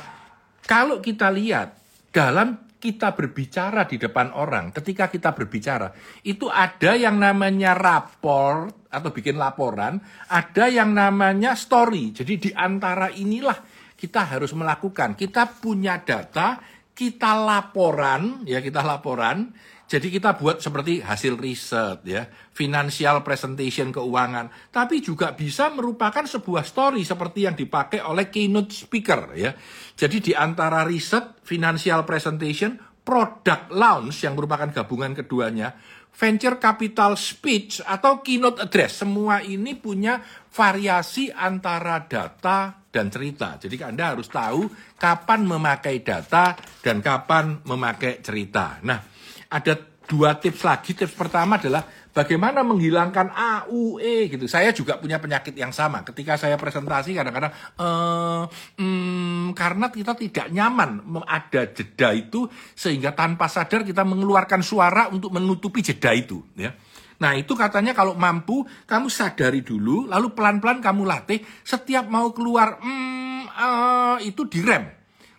kalau 0.68 1.00
kita 1.00 1.32
lihat 1.32 1.80
dalam 2.12 2.76
kita 2.76 3.16
berbicara 3.16 3.88
di 3.88 3.96
depan 3.96 4.36
orang, 4.36 4.70
ketika 4.70 5.08
kita 5.08 5.32
berbicara, 5.32 5.90
itu 6.28 6.46
ada 6.46 6.92
yang 6.92 7.16
namanya 7.16 7.72
rapor 7.72 8.68
atau 8.92 9.10
bikin 9.10 9.40
laporan, 9.40 9.96
ada 10.28 10.64
yang 10.68 10.92
namanya 10.92 11.56
story. 11.56 12.12
Jadi 12.12 12.34
di 12.36 12.50
antara 12.52 13.08
inilah 13.10 13.56
kita 13.96 14.36
harus 14.36 14.52
melakukan. 14.52 15.16
Kita 15.16 15.48
punya 15.56 15.98
data, 16.04 16.60
kita 16.92 17.36
laporan, 17.36 18.44
ya 18.44 18.60
kita 18.60 18.84
laporan, 18.84 19.50
jadi 19.86 20.10
kita 20.10 20.34
buat 20.34 20.58
seperti 20.58 20.98
hasil 20.98 21.38
riset 21.38 22.02
ya, 22.02 22.26
financial 22.50 23.22
presentation 23.22 23.94
keuangan, 23.94 24.50
tapi 24.74 24.98
juga 24.98 25.30
bisa 25.30 25.70
merupakan 25.70 26.26
sebuah 26.26 26.66
story 26.66 27.06
seperti 27.06 27.46
yang 27.46 27.54
dipakai 27.54 28.02
oleh 28.02 28.26
keynote 28.26 28.74
speaker 28.74 29.30
ya. 29.38 29.54
Jadi 29.94 30.18
di 30.18 30.32
antara 30.34 30.82
riset, 30.82 31.38
financial 31.46 32.02
presentation, 32.02 32.74
product 33.06 33.70
launch 33.70 34.26
yang 34.26 34.34
merupakan 34.34 34.66
gabungan 34.74 35.14
keduanya, 35.14 35.78
venture 36.10 36.58
capital 36.58 37.14
speech 37.14 37.78
atau 37.86 38.26
keynote 38.26 38.58
address. 38.66 39.06
Semua 39.06 39.38
ini 39.38 39.78
punya 39.78 40.18
variasi 40.50 41.30
antara 41.30 42.02
data 42.10 42.74
dan 42.90 43.06
cerita. 43.06 43.54
Jadi 43.54 43.86
Anda 43.86 44.18
harus 44.18 44.26
tahu 44.26 44.66
kapan 44.98 45.46
memakai 45.46 46.02
data 46.02 46.58
dan 46.82 46.98
kapan 46.98 47.62
memakai 47.62 48.18
cerita. 48.18 48.82
Nah, 48.82 49.15
ada 49.50 49.96
dua 50.06 50.38
tips 50.38 50.62
lagi. 50.62 50.94
Tips 50.94 51.12
pertama 51.12 51.58
adalah 51.58 51.82
bagaimana 52.14 52.62
menghilangkan 52.62 53.34
AUE 53.34 54.30
gitu. 54.32 54.46
Saya 54.48 54.70
juga 54.72 54.96
punya 54.96 55.18
penyakit 55.20 55.52
yang 55.52 55.74
sama. 55.74 56.06
Ketika 56.06 56.38
saya 56.40 56.54
presentasi 56.56 57.12
kadang-kadang 57.12 57.52
eh, 57.52 58.42
hmm, 58.80 59.52
karena 59.52 59.92
kita 59.92 60.16
tidak 60.16 60.46
nyaman 60.48 61.04
ada 61.26 61.68
jeda 61.68 62.14
itu 62.16 62.48
sehingga 62.72 63.12
tanpa 63.12 63.50
sadar 63.50 63.84
kita 63.84 64.06
mengeluarkan 64.06 64.62
suara 64.64 65.10
untuk 65.10 65.34
menutupi 65.34 65.84
jeda 65.84 66.14
itu 66.16 66.40
ya. 66.56 66.72
Nah 67.16 67.32
itu 67.32 67.56
katanya 67.56 67.96
kalau 67.96 68.12
mampu 68.16 68.64
kamu 68.88 69.08
sadari 69.08 69.60
dulu 69.60 70.08
lalu 70.08 70.32
pelan-pelan 70.32 70.80
kamu 70.80 71.02
latih 71.04 71.40
setiap 71.64 72.06
mau 72.08 72.32
keluar 72.32 72.80
hmm, 72.80 73.40
uh, 73.52 74.16
itu 74.24 74.48
direm. 74.48 74.95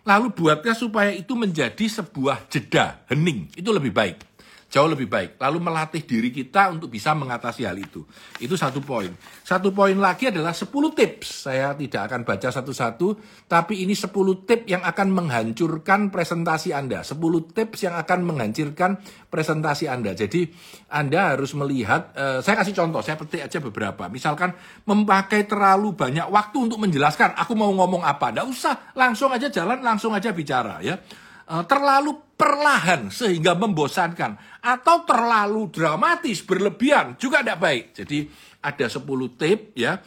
Lalu 0.08 0.32
buatnya 0.32 0.72
supaya 0.72 1.12
itu 1.12 1.36
menjadi 1.36 1.84
sebuah 1.84 2.48
jeda, 2.48 3.04
hening. 3.12 3.52
Itu 3.52 3.76
lebih 3.76 3.92
baik 3.92 4.37
jauh 4.68 4.88
lebih 4.88 5.08
baik. 5.08 5.40
Lalu 5.40 5.58
melatih 5.64 6.04
diri 6.04 6.28
kita 6.28 6.68
untuk 6.68 6.92
bisa 6.92 7.16
mengatasi 7.16 7.64
hal 7.64 7.76
itu. 7.80 8.04
Itu 8.36 8.54
satu 8.54 8.84
poin. 8.84 9.08
Satu 9.40 9.72
poin 9.72 9.96
lagi 9.96 10.28
adalah 10.28 10.52
10 10.52 10.68
tips. 10.92 11.48
Saya 11.48 11.72
tidak 11.72 12.12
akan 12.12 12.20
baca 12.28 12.48
satu-satu, 12.52 13.16
tapi 13.48 13.88
ini 13.88 13.96
10 13.96 14.12
tips 14.44 14.68
yang 14.68 14.84
akan 14.84 15.08
menghancurkan 15.08 16.12
presentasi 16.12 16.76
Anda. 16.76 17.00
10 17.00 17.16
tips 17.48 17.88
yang 17.88 17.96
akan 17.96 18.18
menghancurkan 18.28 19.00
presentasi 19.32 19.88
Anda. 19.88 20.12
Jadi 20.12 20.52
Anda 20.92 21.32
harus 21.32 21.56
melihat, 21.56 22.12
eh, 22.12 22.38
saya 22.44 22.60
kasih 22.60 22.76
contoh, 22.76 23.00
saya 23.00 23.16
petik 23.16 23.48
aja 23.48 23.58
beberapa. 23.64 24.12
Misalkan 24.12 24.52
memakai 24.84 25.48
terlalu 25.48 25.96
banyak 25.96 26.28
waktu 26.28 26.68
untuk 26.68 26.76
menjelaskan, 26.76 27.32
aku 27.40 27.56
mau 27.56 27.72
ngomong 27.72 28.04
apa. 28.04 28.28
Tidak 28.28 28.44
usah, 28.44 28.92
langsung 28.92 29.32
aja 29.32 29.48
jalan, 29.48 29.80
langsung 29.80 30.12
aja 30.12 30.28
bicara 30.28 30.84
ya 30.84 31.00
terlalu 31.48 32.28
perlahan 32.38 33.10
sehingga 33.10 33.58
membosankan 33.58 34.62
atau 34.62 35.02
terlalu 35.02 35.74
dramatis 35.74 36.46
berlebihan 36.46 37.18
juga 37.18 37.42
tidak 37.42 37.58
baik. 37.58 37.84
Jadi 37.98 38.18
ada 38.62 38.86
10 38.86 39.02
tip 39.34 39.74
ya 39.74 39.98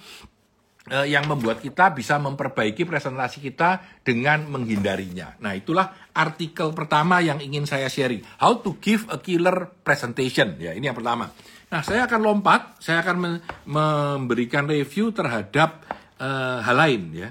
eh, 0.87 1.07
yang 1.11 1.27
membuat 1.27 1.59
kita 1.59 1.91
bisa 1.91 2.15
memperbaiki 2.23 2.87
presentasi 2.87 3.43
kita 3.43 3.99
dengan 4.05 4.47
menghindarinya. 4.47 5.35
Nah, 5.43 5.51
itulah 5.51 5.91
artikel 6.15 6.71
pertama 6.71 7.19
yang 7.19 7.43
ingin 7.43 7.67
saya 7.67 7.91
sharing. 7.91 8.23
How 8.39 8.63
to 8.63 8.79
give 8.79 9.11
a 9.11 9.19
killer 9.19 9.67
presentation. 9.83 10.55
Ya, 10.55 10.71
ini 10.71 10.87
yang 10.87 10.95
pertama. 10.95 11.35
Nah, 11.71 11.81
saya 11.83 12.07
akan 12.07 12.19
lompat, 12.19 12.79
saya 12.83 12.99
akan 13.03 13.39
memberikan 13.63 14.67
review 14.67 15.15
terhadap 15.15 15.83
uh, 16.19 16.59
hal 16.59 16.75
lain 16.75 17.01
ya. 17.15 17.29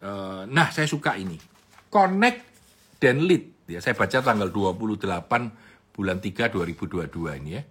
Uh, 0.00 0.44
nah, 0.48 0.68
saya 0.72 0.84
suka 0.84 1.16
ini. 1.16 1.36
Connect 1.88 2.49
dan 3.00 3.24
lead. 3.24 3.66
Ya, 3.66 3.80
saya 3.80 3.96
baca 3.96 4.20
tanggal 4.20 4.52
28 4.52 5.96
bulan 5.96 6.18
3 6.20 6.52
2022 6.52 7.40
ini 7.42 7.50
ya. 7.56 7.62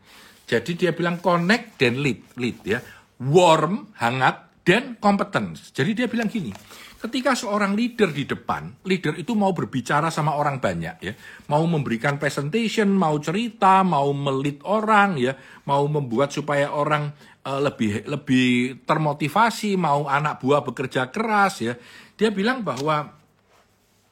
Jadi 0.50 0.71
dia 0.74 0.91
bilang 0.98 1.21
connect 1.21 1.77
dan 1.77 2.01
lead, 2.01 2.33
lead 2.36 2.57
ya. 2.65 2.81
Warm, 3.21 3.93
hangat 4.01 4.50
dan 4.65 4.98
competence. 4.98 5.69
Jadi 5.69 5.93
dia 5.93 6.07
bilang 6.09 6.25
gini, 6.25 6.50
ketika 6.98 7.38
seorang 7.38 7.74
leader 7.74 8.09
di 8.09 8.25
depan, 8.25 8.81
leader 8.86 9.17
itu 9.17 9.38
mau 9.38 9.53
berbicara 9.53 10.09
sama 10.09 10.33
orang 10.33 10.57
banyak 10.57 10.95
ya, 11.01 11.13
mau 11.50 11.62
memberikan 11.69 12.17
presentation, 12.17 12.89
mau 12.89 13.17
cerita, 13.21 13.86
mau 13.86 14.09
melit 14.13 14.62
orang 14.65 15.17
ya, 15.17 15.33
mau 15.65 15.86
membuat 15.86 16.33
supaya 16.33 16.74
orang 16.74 17.13
uh, 17.45 17.62
lebih 17.62 18.05
lebih 18.09 18.81
termotivasi, 18.86 19.74
mau 19.77 20.05
anak 20.05 20.41
buah 20.41 20.62
bekerja 20.62 21.09
keras 21.09 21.62
ya. 21.62 21.74
Dia 22.13 22.29
bilang 22.29 22.62
bahwa 22.62 23.18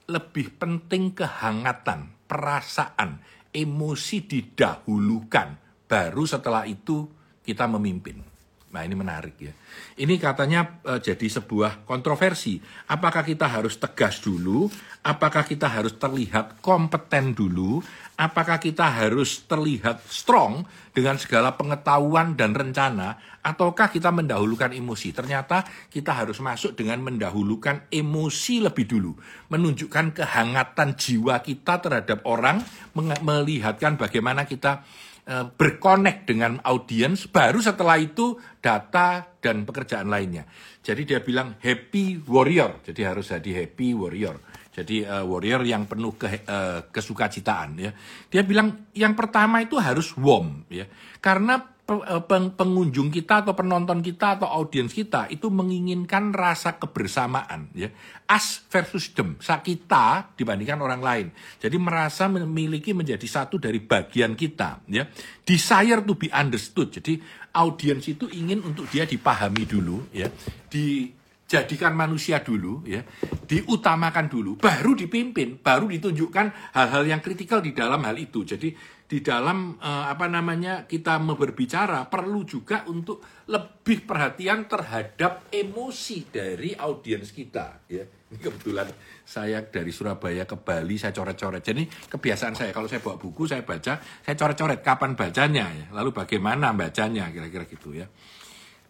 lebih 0.07 0.55
penting 0.55 1.11
kehangatan, 1.11 2.15
perasaan, 2.31 3.19
emosi 3.51 4.23
didahulukan. 4.23 5.59
Baru 5.87 6.23
setelah 6.23 6.63
itu 6.63 7.11
kita 7.43 7.67
memimpin. 7.67 8.23
Nah 8.67 8.83
ini 8.83 8.99
menarik 8.99 9.39
ya. 9.39 9.53
Ini 9.95 10.19
katanya 10.19 10.83
e, 10.83 10.99
jadi 10.99 11.39
sebuah 11.39 11.87
kontroversi. 11.87 12.59
Apakah 12.91 13.23
kita 13.23 13.47
harus 13.47 13.79
tegas 13.79 14.19
dulu? 14.19 14.67
Apakah 15.07 15.47
kita 15.47 15.71
harus 15.71 15.95
terlihat 15.95 16.59
kompeten 16.59 17.31
dulu? 17.31 17.79
Apakah 18.19 18.59
kita 18.59 18.91
harus 18.91 19.47
terlihat 19.47 20.03
strong 20.11 20.67
dengan 20.91 21.15
segala 21.15 21.55
pengetahuan 21.55 22.35
dan 22.35 22.51
rencana? 22.51 23.39
Ataukah 23.39 23.87
kita 23.87 24.11
mendahulukan 24.11 24.75
emosi? 24.75 25.15
Ternyata 25.15 25.63
kita 25.87 26.11
harus 26.11 26.43
masuk 26.43 26.75
dengan 26.75 26.99
mendahulukan 27.07 27.87
emosi 27.87 28.67
lebih 28.67 28.83
dulu. 28.83 29.15
Menunjukkan 29.47 30.11
kehangatan 30.11 30.99
jiwa 30.99 31.39
kita 31.39 31.79
terhadap 31.79 32.19
orang. 32.27 32.59
Melihatkan 32.99 33.95
bagaimana 33.95 34.43
kita 34.43 34.83
berkonek 35.27 36.23
dengan 36.23 36.63
audiens, 36.63 37.27
baru 37.27 37.59
setelah 37.59 37.99
itu 37.99 38.39
data 38.63 39.27
dan 39.43 39.67
pekerjaan 39.67 40.07
lainnya. 40.07 40.47
Jadi 40.79 41.03
dia 41.03 41.19
bilang 41.19 41.59
happy 41.59 42.23
warrior, 42.23 42.79
jadi 42.79 43.11
harus 43.11 43.35
jadi 43.35 43.67
happy 43.67 43.91
warrior. 43.91 44.39
Jadi 44.71 45.03
uh, 45.03 45.25
warrior 45.25 45.65
yang 45.67 45.89
penuh 45.89 46.15
ke, 46.15 46.47
uh, 46.47 46.87
kesukacitaan 46.93 47.69
ya. 47.81 47.91
Dia 48.29 48.45
bilang 48.45 48.93
yang 48.93 49.17
pertama 49.17 49.59
itu 49.59 49.75
harus 49.81 50.13
warm 50.15 50.69
ya. 50.69 50.85
Karena 51.17 51.57
Eh, 51.59 51.76
pengunjung 51.87 53.07
kita 53.07 53.47
atau 53.47 53.55
penonton 53.55 54.03
kita 54.03 54.35
atau 54.35 54.51
audiens 54.51 54.91
kita 54.91 55.31
itu 55.31 55.47
menginginkan 55.47 56.35
rasa 56.35 56.75
kebersamaan 56.75 57.71
ya. 57.71 57.87
Us 58.27 58.67
versus 58.67 59.15
them 59.15 59.39
kita 59.39 60.35
dibandingkan 60.35 60.83
orang 60.83 60.99
lain. 60.99 61.27
Jadi 61.63 61.79
merasa 61.79 62.27
memiliki 62.27 62.91
menjadi 62.91 63.23
satu 63.23 63.55
dari 63.55 63.79
bagian 63.79 64.35
kita 64.35 64.83
ya. 64.91 65.07
Desire 65.47 66.03
to 66.03 66.19
be 66.19 66.27
understood. 66.27 66.91
Jadi 66.91 67.23
audiens 67.55 68.03
itu 68.03 68.27
ingin 68.35 68.67
untuk 68.67 68.91
dia 68.91 69.07
dipahami 69.07 69.63
dulu 69.63 70.11
ya. 70.11 70.27
Di 70.67 71.16
jadikan 71.47 71.95
manusia 71.95 72.43
dulu 72.43 72.83
ya 72.83 73.07
diutamakan 73.47 74.27
dulu 74.27 74.59
baru 74.59 74.91
dipimpin 74.99 75.63
baru 75.63 75.87
ditunjukkan 75.87 76.75
hal-hal 76.75 77.03
yang 77.07 77.23
kritikal 77.23 77.63
di 77.63 77.71
dalam 77.71 78.03
hal 78.03 78.19
itu. 78.19 78.43
Jadi 78.43 78.75
di 79.07 79.23
dalam 79.23 79.79
uh, 79.79 80.11
apa 80.11 80.27
namanya 80.27 80.83
kita 80.83 81.15
berbicara 81.23 82.11
perlu 82.11 82.43
juga 82.43 82.83
untuk 82.91 83.23
lebih 83.47 84.03
perhatian 84.03 84.67
terhadap 84.67 85.47
emosi 85.47 86.27
dari 86.27 86.75
audiens 86.75 87.31
kita 87.31 87.87
ya. 87.87 88.03
Ini 88.03 88.43
kebetulan 88.43 88.91
saya 89.23 89.63
dari 89.63 89.95
Surabaya 89.95 90.43
ke 90.43 90.59
Bali 90.59 90.99
saya 90.99 91.15
coret-coret. 91.15 91.63
Jadi 91.63 91.87
kebiasaan 91.87 92.59
saya 92.59 92.75
kalau 92.75 92.91
saya 92.91 92.99
bawa 92.99 93.15
buku 93.15 93.47
saya 93.47 93.63
baca 93.63 94.03
saya 94.03 94.35
coret-coret 94.35 94.83
kapan 94.83 95.15
bacanya 95.15 95.71
ya. 95.71 95.85
Lalu 95.95 96.11
bagaimana 96.11 96.75
bacanya 96.75 97.31
kira-kira 97.31 97.63
gitu 97.63 97.95
ya. 97.95 98.11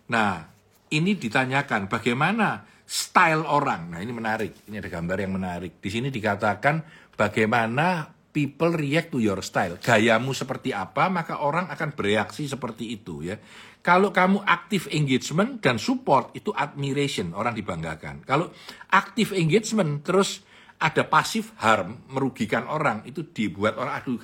Nah 0.10 0.57
ini 0.94 1.18
ditanyakan 1.20 1.92
bagaimana 1.92 2.64
style 2.88 3.44
orang 3.44 3.92
nah 3.92 4.00
ini 4.00 4.12
menarik 4.16 4.68
ini 4.68 4.80
ada 4.80 4.88
gambar 4.88 5.18
yang 5.20 5.34
menarik 5.36 5.80
di 5.84 5.90
sini 5.92 6.08
dikatakan 6.08 6.84
bagaimana 7.16 8.18
people 8.38 8.70
react 8.70 9.10
to 9.10 9.18
your 9.18 9.42
style. 9.42 9.82
Gayamu 9.82 10.30
seperti 10.38 10.70
apa, 10.70 11.10
maka 11.10 11.42
orang 11.42 11.74
akan 11.74 11.98
bereaksi 11.98 12.46
seperti 12.46 12.94
itu 12.94 13.26
ya. 13.26 13.42
Kalau 13.82 14.14
kamu 14.14 14.46
aktif 14.46 14.86
engagement 14.94 15.58
dan 15.58 15.82
support 15.82 16.30
itu 16.38 16.54
admiration, 16.54 17.34
orang 17.34 17.58
dibanggakan. 17.58 18.22
Kalau 18.22 18.54
aktif 18.94 19.34
engagement 19.34 20.06
terus 20.06 20.46
ada 20.78 21.02
pasif 21.10 21.58
harm, 21.58 22.06
merugikan 22.14 22.70
orang, 22.70 23.02
itu 23.10 23.26
dibuat 23.26 23.74
orang 23.82 23.98
aduh 23.98 24.22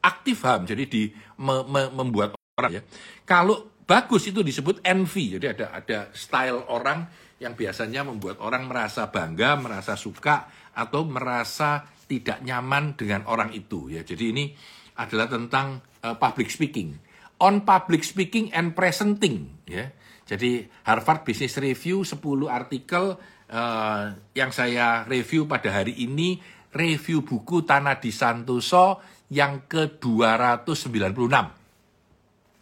aktif 0.00 0.40
harm, 0.48 0.64
jadi 0.64 0.88
di 0.88 1.12
me, 1.36 1.60
me, 1.68 1.92
membuat 1.92 2.32
orang 2.56 2.80
ya. 2.80 2.82
Kalau 3.28 3.79
bagus 3.90 4.30
itu 4.30 4.46
disebut 4.46 4.86
envy, 4.86 5.34
jadi 5.34 5.58
ada 5.58 5.66
ada 5.74 5.98
style 6.14 6.62
orang 6.70 7.10
yang 7.42 7.58
biasanya 7.58 8.06
membuat 8.06 8.38
orang 8.38 8.70
merasa 8.70 9.10
bangga, 9.10 9.58
merasa 9.58 9.98
suka 9.98 10.46
atau 10.78 11.02
merasa 11.02 11.82
tidak 12.06 12.38
nyaman 12.46 12.94
dengan 12.94 13.26
orang 13.26 13.50
itu 13.50 13.90
ya. 13.90 14.06
Jadi 14.06 14.24
ini 14.30 14.54
adalah 14.94 15.26
tentang 15.26 15.82
uh, 16.06 16.14
public 16.14 16.54
speaking. 16.54 16.94
On 17.42 17.66
public 17.66 18.06
speaking 18.06 18.54
and 18.54 18.78
presenting 18.78 19.66
ya. 19.66 19.90
Jadi 20.22 20.62
Harvard 20.86 21.26
Business 21.26 21.58
Review 21.58 22.06
10 22.06 22.22
artikel 22.46 23.18
uh, 23.50 24.04
yang 24.30 24.54
saya 24.54 25.02
review 25.02 25.50
pada 25.50 25.74
hari 25.82 25.98
ini 26.06 26.38
review 26.70 27.26
buku 27.26 27.66
Tanah 27.66 27.98
di 27.98 28.14
Santoso 28.14 29.02
yang 29.34 29.66
ke-296. 29.66 31.34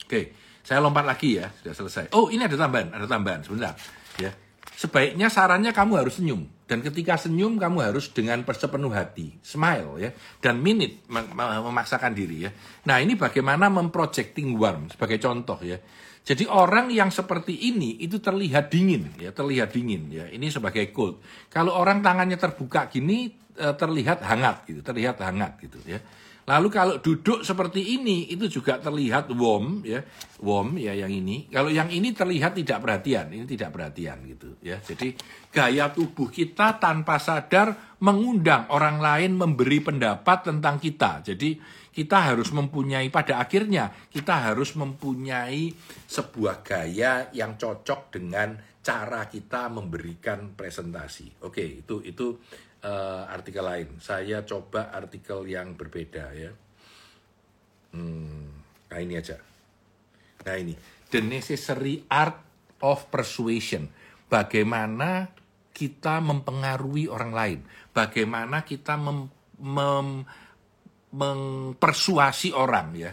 Oke, 0.08 0.20
saya 0.68 0.84
lompat 0.84 1.08
lagi 1.08 1.40
ya, 1.40 1.48
sudah 1.48 1.72
selesai. 1.72 2.04
Oh, 2.12 2.28
ini 2.28 2.44
ada 2.44 2.52
tambahan, 2.52 2.92
ada 2.92 3.08
tambahan 3.08 3.40
sebentar 3.40 3.72
ya. 4.20 4.28
sebaiknya 4.76 5.32
sarannya 5.32 5.72
kamu 5.72 6.04
harus 6.04 6.20
senyum. 6.20 6.44
Dan 6.68 6.84
ketika 6.84 7.16
senyum 7.16 7.56
kamu 7.56 7.88
harus 7.88 8.12
dengan 8.12 8.44
sepenuh 8.44 8.92
hati, 8.92 9.40
smile 9.40 9.96
ya, 9.96 10.10
dan 10.44 10.60
minute 10.60 11.08
memaksakan 11.08 12.12
diri 12.12 12.44
ya. 12.44 12.52
Nah 12.84 13.00
ini 13.00 13.16
bagaimana 13.16 13.72
memprojecting 13.72 14.52
warm 14.60 14.92
sebagai 14.92 15.16
contoh 15.16 15.56
ya. 15.64 15.80
Jadi 16.28 16.44
orang 16.44 16.92
yang 16.92 17.08
seperti 17.08 17.72
ini 17.72 18.04
itu 18.04 18.20
terlihat 18.20 18.68
dingin 18.68 19.16
ya, 19.16 19.32
terlihat 19.32 19.72
dingin 19.72 20.12
ya. 20.12 20.28
Ini 20.28 20.52
sebagai 20.52 20.92
cold. 20.92 21.24
Kalau 21.48 21.72
orang 21.72 22.04
tangannya 22.04 22.36
terbuka 22.36 22.92
gini 22.92 23.32
eh, 23.56 23.72
terlihat 23.72 24.20
hangat 24.20 24.68
gitu, 24.68 24.84
terlihat 24.84 25.16
hangat 25.24 25.56
gitu 25.64 25.80
ya. 25.88 25.96
Lalu 26.48 26.68
kalau 26.72 26.96
duduk 26.96 27.44
seperti 27.44 28.00
ini 28.00 28.32
itu 28.32 28.48
juga 28.48 28.80
terlihat 28.80 29.28
warm 29.36 29.84
ya, 29.84 30.00
warm 30.40 30.80
ya 30.80 30.96
yang 30.96 31.12
ini. 31.12 31.44
Kalau 31.52 31.68
yang 31.68 31.92
ini 31.92 32.16
terlihat 32.16 32.56
tidak 32.56 32.80
perhatian, 32.80 33.28
ini 33.36 33.44
tidak 33.44 33.68
perhatian 33.76 34.24
gitu 34.24 34.56
ya. 34.64 34.80
Jadi 34.80 35.12
gaya 35.52 35.92
tubuh 35.92 36.32
kita 36.32 36.80
tanpa 36.80 37.20
sadar 37.20 38.00
mengundang 38.00 38.64
orang 38.72 38.96
lain 38.96 39.36
memberi 39.36 39.84
pendapat 39.84 40.48
tentang 40.48 40.80
kita. 40.80 41.20
Jadi 41.20 41.60
kita 41.92 42.32
harus 42.32 42.48
mempunyai 42.48 43.12
pada 43.12 43.44
akhirnya 43.44 43.92
kita 44.08 44.48
harus 44.48 44.72
mempunyai 44.72 45.76
sebuah 46.08 46.64
gaya 46.64 47.28
yang 47.36 47.60
cocok 47.60 48.08
dengan 48.16 48.56
cara 48.88 49.28
kita 49.28 49.68
memberikan 49.68 50.56
presentasi. 50.56 51.44
Oke, 51.44 51.84
itu 51.84 52.00
itu 52.08 52.40
uh, 52.88 53.28
artikel 53.28 53.60
lain. 53.60 54.00
Saya 54.00 54.40
coba 54.48 54.88
artikel 54.96 55.44
yang 55.44 55.76
berbeda 55.76 56.32
ya. 56.32 56.48
Hmm, 57.92 58.48
nah 58.88 58.96
ini 58.96 59.20
aja. 59.20 59.36
Nah 60.48 60.56
ini, 60.56 60.72
the 61.12 61.20
necessary 61.20 62.00
art 62.08 62.40
of 62.80 63.12
persuasion. 63.12 63.92
Bagaimana 64.24 65.28
kita 65.76 66.24
mempengaruhi 66.24 67.12
orang 67.12 67.32
lain. 67.36 67.58
Bagaimana 67.92 68.64
kita 68.64 68.96
mem, 68.96 69.28
mem, 69.60 70.24
mempersuasi 71.12 72.56
orang 72.56 72.88
ya. 72.96 73.12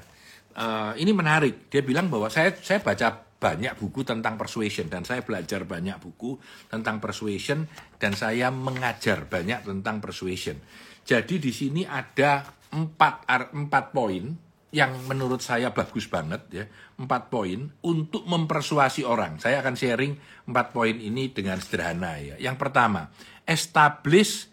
Uh, 0.55 0.95
ini 0.95 1.11
menarik. 1.11 1.67
Dia 1.67 1.83
bilang 1.83 2.07
bahwa 2.07 2.31
saya 2.31 2.55
saya 2.55 2.79
baca 2.79 3.24
banyak 3.35 3.75
buku 3.77 4.07
tentang 4.07 4.39
persuasion 4.39 4.87
dan 4.87 5.03
saya 5.03 5.21
belajar 5.21 5.67
banyak 5.67 5.99
buku 5.99 6.39
tentang 6.71 7.03
persuasion 7.03 7.67
dan 7.99 8.15
saya 8.15 8.49
mengajar 8.49 9.27
banyak 9.27 9.67
tentang 9.67 9.99
persuasion. 9.99 10.57
Jadi 11.05 11.37
di 11.37 11.51
sini 11.51 11.85
ada 11.85 12.47
empat 12.73 13.29
empat 13.53 13.85
poin 13.93 14.33
yang 14.75 14.91
menurut 15.07 15.39
saya 15.39 15.71
bagus 15.71 16.11
banget 16.11 16.41
ya 16.51 16.65
empat 16.99 17.31
poin 17.31 17.71
untuk 17.83 18.23
mempersuasi 18.27 19.03
orang. 19.03 19.39
Saya 19.39 19.59
akan 19.63 19.75
sharing 19.75 20.15
empat 20.47 20.71
poin 20.71 20.95
ini 20.95 21.31
dengan 21.31 21.59
sederhana 21.59 22.19
ya. 22.19 22.35
Yang 22.39 22.57
pertama, 22.59 23.11
establish 23.47 24.51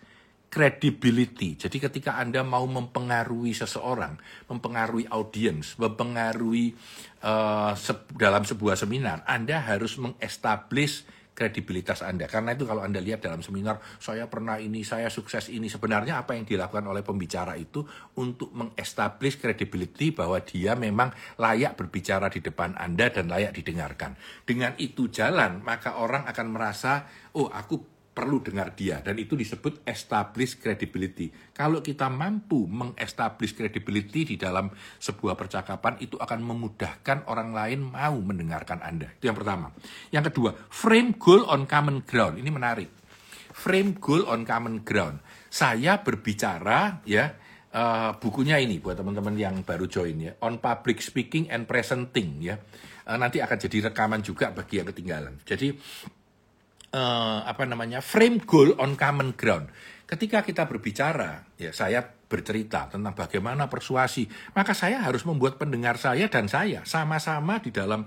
credibility. 0.53 1.57
Jadi 1.57 1.81
ketika 1.81 2.21
Anda 2.21 2.45
mau 2.45 2.69
mempengaruhi 2.69 3.57
seseorang, 3.57 4.21
mempengaruhi 4.53 5.09
audiens, 5.09 5.81
mempengaruhi 5.81 6.77
uh, 7.25 7.73
se 7.73 7.97
dalam 8.13 8.45
sebuah 8.45 8.77
seminar, 8.77 9.25
Anda 9.25 9.65
harus 9.65 9.97
mengestablish 9.97 11.09
kredibilitas 11.33 12.05
Anda. 12.05 12.29
Karena 12.29 12.53
itu 12.53 12.69
kalau 12.69 12.85
Anda 12.85 13.01
lihat 13.01 13.25
dalam 13.25 13.41
seminar, 13.41 13.81
saya 13.97 14.29
pernah 14.29 14.61
ini, 14.61 14.85
saya 14.85 15.09
sukses 15.09 15.49
ini. 15.49 15.73
Sebenarnya 15.73 16.21
apa 16.21 16.37
yang 16.37 16.45
dilakukan 16.45 16.85
oleh 16.85 17.01
pembicara 17.01 17.57
itu 17.57 17.81
untuk 18.21 18.53
mengestablish 18.53 19.41
credibility 19.41 20.13
bahwa 20.13 20.37
dia 20.45 20.77
memang 20.77 21.09
layak 21.41 21.81
berbicara 21.81 22.29
di 22.29 22.45
depan 22.45 22.77
Anda 22.77 23.09
dan 23.09 23.33
layak 23.33 23.57
didengarkan. 23.57 24.21
Dengan 24.45 24.77
itu 24.77 25.09
jalan, 25.09 25.65
maka 25.65 25.97
orang 25.97 26.29
akan 26.29 26.47
merasa, 26.53 27.09
oh 27.33 27.49
aku 27.49 28.02
perlu 28.13 28.45
dengar 28.45 28.77
dia 28.77 29.01
dan 29.01 29.17
itu 29.17 29.33
disebut 29.33 29.89
establish 29.89 30.61
credibility. 30.61 31.33
Kalau 31.57 31.81
kita 31.81 32.13
mampu 32.13 32.69
mengestablish 32.69 33.57
credibility 33.57 34.29
di 34.29 34.37
dalam 34.37 34.69
sebuah 35.01 35.33
percakapan 35.33 35.97
itu 36.05 36.21
akan 36.21 36.41
memudahkan 36.45 37.25
orang 37.33 37.57
lain 37.57 37.81
mau 37.89 38.13
mendengarkan 38.21 38.85
Anda. 38.85 39.09
Itu 39.17 39.33
yang 39.33 39.37
pertama. 39.41 39.73
Yang 40.13 40.29
kedua, 40.29 40.51
frame 40.69 41.17
goal 41.17 41.49
on 41.49 41.65
common 41.65 42.05
ground. 42.05 42.37
Ini 42.37 42.51
menarik. 42.53 42.89
Frame 43.53 43.97
goal 43.97 44.29
on 44.29 44.45
common 44.45 44.85
ground. 44.85 45.25
Saya 45.49 46.05
berbicara 46.05 47.01
ya 47.09 47.33
uh, 47.73 48.13
bukunya 48.21 48.61
ini 48.61 48.77
buat 48.77 49.01
teman-teman 49.01 49.37
yang 49.37 49.65
baru 49.65 49.89
join 49.89 50.17
ya 50.21 50.33
on 50.45 50.61
public 50.61 51.01
speaking 51.01 51.49
and 51.49 51.65
presenting 51.65 52.45
ya. 52.45 52.61
Uh, 53.03 53.17
nanti 53.17 53.41
akan 53.41 53.57
jadi 53.57 53.91
rekaman 53.91 54.21
juga 54.21 54.53
bagi 54.53 54.79
yang 54.85 54.89
ketinggalan. 54.93 55.41
Jadi 55.43 55.75
uh, 56.93 57.43
apa 57.49 57.65
namanya 57.65 58.05
frame 58.05 58.45
goal 58.45 58.77
on 58.79 58.95
common 58.95 59.35
ground. 59.35 59.73
Ketika 60.07 60.45
kita 60.45 60.69
berbicara, 60.69 61.49
ya 61.57 61.73
saya 61.73 62.05
bercerita 62.05 62.89
tentang 62.89 63.13
bagaimana 63.13 63.69
persuasi, 63.69 64.29
maka 64.57 64.73
saya 64.73 65.05
harus 65.05 65.25
membuat 65.25 65.57
pendengar 65.57 65.97
saya 65.97 66.29
dan 66.29 66.49
saya 66.53 66.85
sama-sama 66.85 67.61
di 67.61 67.73
dalam 67.73 68.05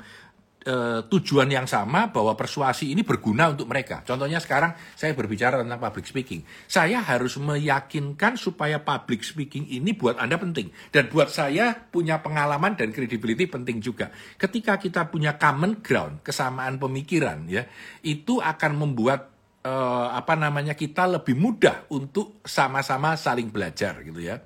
uh, 0.66 1.00
tujuan 1.08 1.48
yang 1.48 1.70
sama 1.70 2.10
bahwa 2.10 2.34
persuasi 2.34 2.92
ini 2.92 3.06
berguna 3.06 3.54
untuk 3.54 3.70
mereka. 3.70 4.02
Contohnya 4.02 4.42
sekarang 4.42 4.74
saya 4.98 5.14
berbicara 5.14 5.62
tentang 5.62 5.80
public 5.80 6.06
speaking. 6.10 6.42
Saya 6.66 7.02
harus 7.06 7.38
meyakinkan 7.38 8.36
supaya 8.36 8.82
public 8.82 9.22
speaking 9.22 9.70
ini 9.70 9.94
buat 9.94 10.18
Anda 10.18 10.42
penting. 10.42 10.74
Dan 10.90 11.08
buat 11.14 11.30
saya 11.30 11.74
punya 11.74 12.20
pengalaman 12.20 12.76
dan 12.76 12.92
credibility 12.92 13.46
penting 13.46 13.80
juga. 13.80 14.10
Ketika 14.36 14.82
kita 14.82 15.08
punya 15.08 15.38
common 15.38 15.80
ground, 15.86 16.26
kesamaan 16.26 16.82
pemikiran 16.82 17.46
ya, 17.46 17.64
itu 18.02 18.42
akan 18.42 18.72
membuat 18.76 19.32
uh, 19.66 20.14
apa 20.14 20.34
namanya 20.34 20.74
kita 20.74 21.06
lebih 21.10 21.38
mudah 21.38 21.90
untuk 21.94 22.42
sama-sama 22.46 23.14
saling 23.16 23.50
belajar 23.54 24.02
gitu 24.02 24.22
ya. 24.22 24.42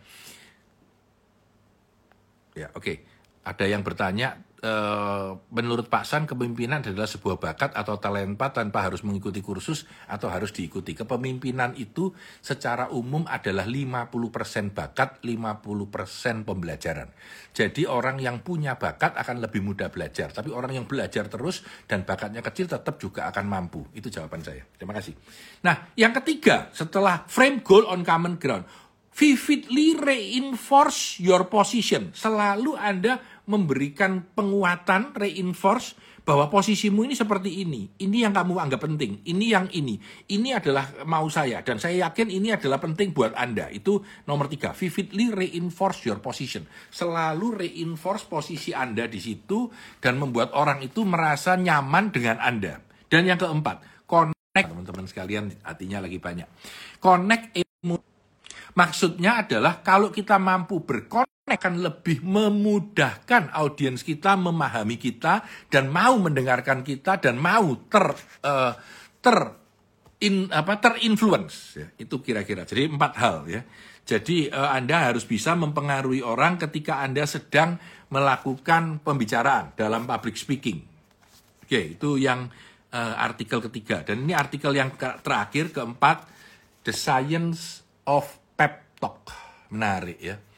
Ya, 2.57 2.67
oke. 2.75 2.83
Okay. 2.83 2.97
Ada 3.39 3.65
yang 3.65 3.81
bertanya 3.81 4.48
Eh, 4.59 5.29
menurut 5.55 5.87
Pak 5.87 6.03
San 6.03 6.27
kepemimpinan 6.27 6.83
adalah 6.83 7.07
sebuah 7.07 7.39
bakat 7.39 7.71
atau 7.79 7.95
talenta 7.95 8.51
tanpa 8.51 8.83
harus 8.83 9.07
mengikuti 9.07 9.39
kursus 9.39 9.87
atau 10.11 10.27
harus 10.27 10.51
diikuti. 10.51 10.91
Kepemimpinan 10.91 11.79
itu 11.79 12.11
secara 12.43 12.91
umum 12.91 13.23
adalah 13.23 13.63
50% 13.63 14.75
bakat, 14.75 15.23
50% 15.23 16.43
pembelajaran. 16.43 17.07
Jadi 17.55 17.87
orang 17.87 18.19
yang 18.19 18.43
punya 18.43 18.75
bakat 18.75 19.15
akan 19.15 19.39
lebih 19.39 19.63
mudah 19.63 19.87
belajar, 19.87 20.35
tapi 20.35 20.51
orang 20.51 20.75
yang 20.75 20.83
belajar 20.83 21.31
terus 21.31 21.63
dan 21.87 22.03
bakatnya 22.03 22.43
kecil 22.43 22.67
tetap 22.67 22.99
juga 22.99 23.31
akan 23.31 23.47
mampu. 23.47 23.87
Itu 23.95 24.11
jawaban 24.11 24.43
saya. 24.43 24.67
Terima 24.75 24.91
kasih. 24.91 25.15
Nah, 25.63 25.95
yang 25.95 26.11
ketiga, 26.19 26.67
setelah 26.75 27.23
frame 27.31 27.63
goal 27.63 27.87
on 27.87 28.03
common 28.03 28.35
ground, 28.35 28.67
vividly 29.19 29.99
reinforce 29.99 31.19
your 31.19 31.51
position. 31.51 32.15
Selalu 32.15 32.79
Anda 32.79 33.19
memberikan 33.49 34.29
penguatan, 34.37 35.17
reinforce 35.17 35.97
bahwa 36.21 36.45
posisimu 36.53 37.09
ini 37.09 37.17
seperti 37.17 37.65
ini. 37.65 37.89
Ini 37.97 38.29
yang 38.29 38.33
kamu 38.37 38.61
anggap 38.61 38.85
penting. 38.85 39.25
Ini 39.25 39.45
yang 39.49 39.65
ini. 39.73 39.97
Ini 40.29 40.61
adalah 40.61 41.01
mau 41.09 41.25
saya. 41.33 41.65
Dan 41.65 41.81
saya 41.81 42.05
yakin 42.05 42.29
ini 42.29 42.53
adalah 42.53 42.77
penting 42.77 43.09
buat 43.09 43.33
Anda. 43.33 43.73
Itu 43.73 44.05
nomor 44.29 44.45
tiga. 44.45 44.77
Vividly 44.77 45.33
reinforce 45.33 46.05
your 46.05 46.21
position. 46.21 46.69
Selalu 46.93 47.65
reinforce 47.65 48.29
posisi 48.29 48.69
Anda 48.69 49.09
di 49.09 49.17
situ 49.17 49.73
dan 49.97 50.21
membuat 50.21 50.53
orang 50.53 50.85
itu 50.85 51.01
merasa 51.01 51.57
nyaman 51.57 52.13
dengan 52.13 52.37
Anda. 52.37 52.77
Dan 53.09 53.25
yang 53.25 53.41
keempat, 53.41 54.05
connect. 54.05 54.69
Teman-teman 54.69 55.09
sekalian, 55.09 55.49
artinya 55.65 56.05
lagi 56.05 56.21
banyak. 56.21 56.45
Connect. 57.01 57.65
Maksudnya 58.77 59.41
adalah 59.41 59.81
kalau 59.81 60.13
kita 60.13 60.37
mampu 60.37 60.85
berkonnect 60.85 61.38
akan 61.49 61.81
lebih 61.81 62.21
memudahkan 62.21 63.49
audiens 63.53 64.05
kita 64.05 64.37
memahami 64.37 65.01
kita 65.01 65.41
dan 65.67 65.89
mau 65.89 66.15
mendengarkan 66.21 66.85
kita 66.85 67.17
dan 67.17 67.41
mau 67.41 67.73
ter 67.89 68.13
uh, 68.45 68.73
ter 69.19 69.37
in 70.19 70.51
apa 70.51 70.77
terinfluence 70.77 71.79
ya. 71.79 71.87
itu 71.97 72.21
kira-kira. 72.21 72.67
Jadi 72.67 72.91
empat 72.91 73.13
hal 73.17 73.37
ya. 73.49 73.61
Jadi 74.05 74.49
uh, 74.49 74.73
anda 74.73 75.09
harus 75.09 75.25
bisa 75.25 75.53
mempengaruhi 75.53 76.21
orang 76.25 76.57
ketika 76.57 77.01
anda 77.01 77.25
sedang 77.25 77.77
melakukan 78.09 79.01
pembicaraan 79.05 79.77
dalam 79.77 80.09
public 80.09 80.37
speaking. 80.37 80.81
Oke 81.65 81.97
itu 81.97 82.17
yang 82.17 82.49
uh, 82.93 83.15
artikel 83.17 83.61
ketiga. 83.69 84.01
Dan 84.05 84.25
ini 84.25 84.33
artikel 84.33 84.73
yang 84.73 84.93
terakhir 84.97 85.73
keempat 85.73 86.25
the 86.85 86.93
science 86.93 87.85
of 88.09 88.25
pep 88.57 88.97
talk. 88.97 89.29
Menarik 89.69 90.17
ya 90.17 90.48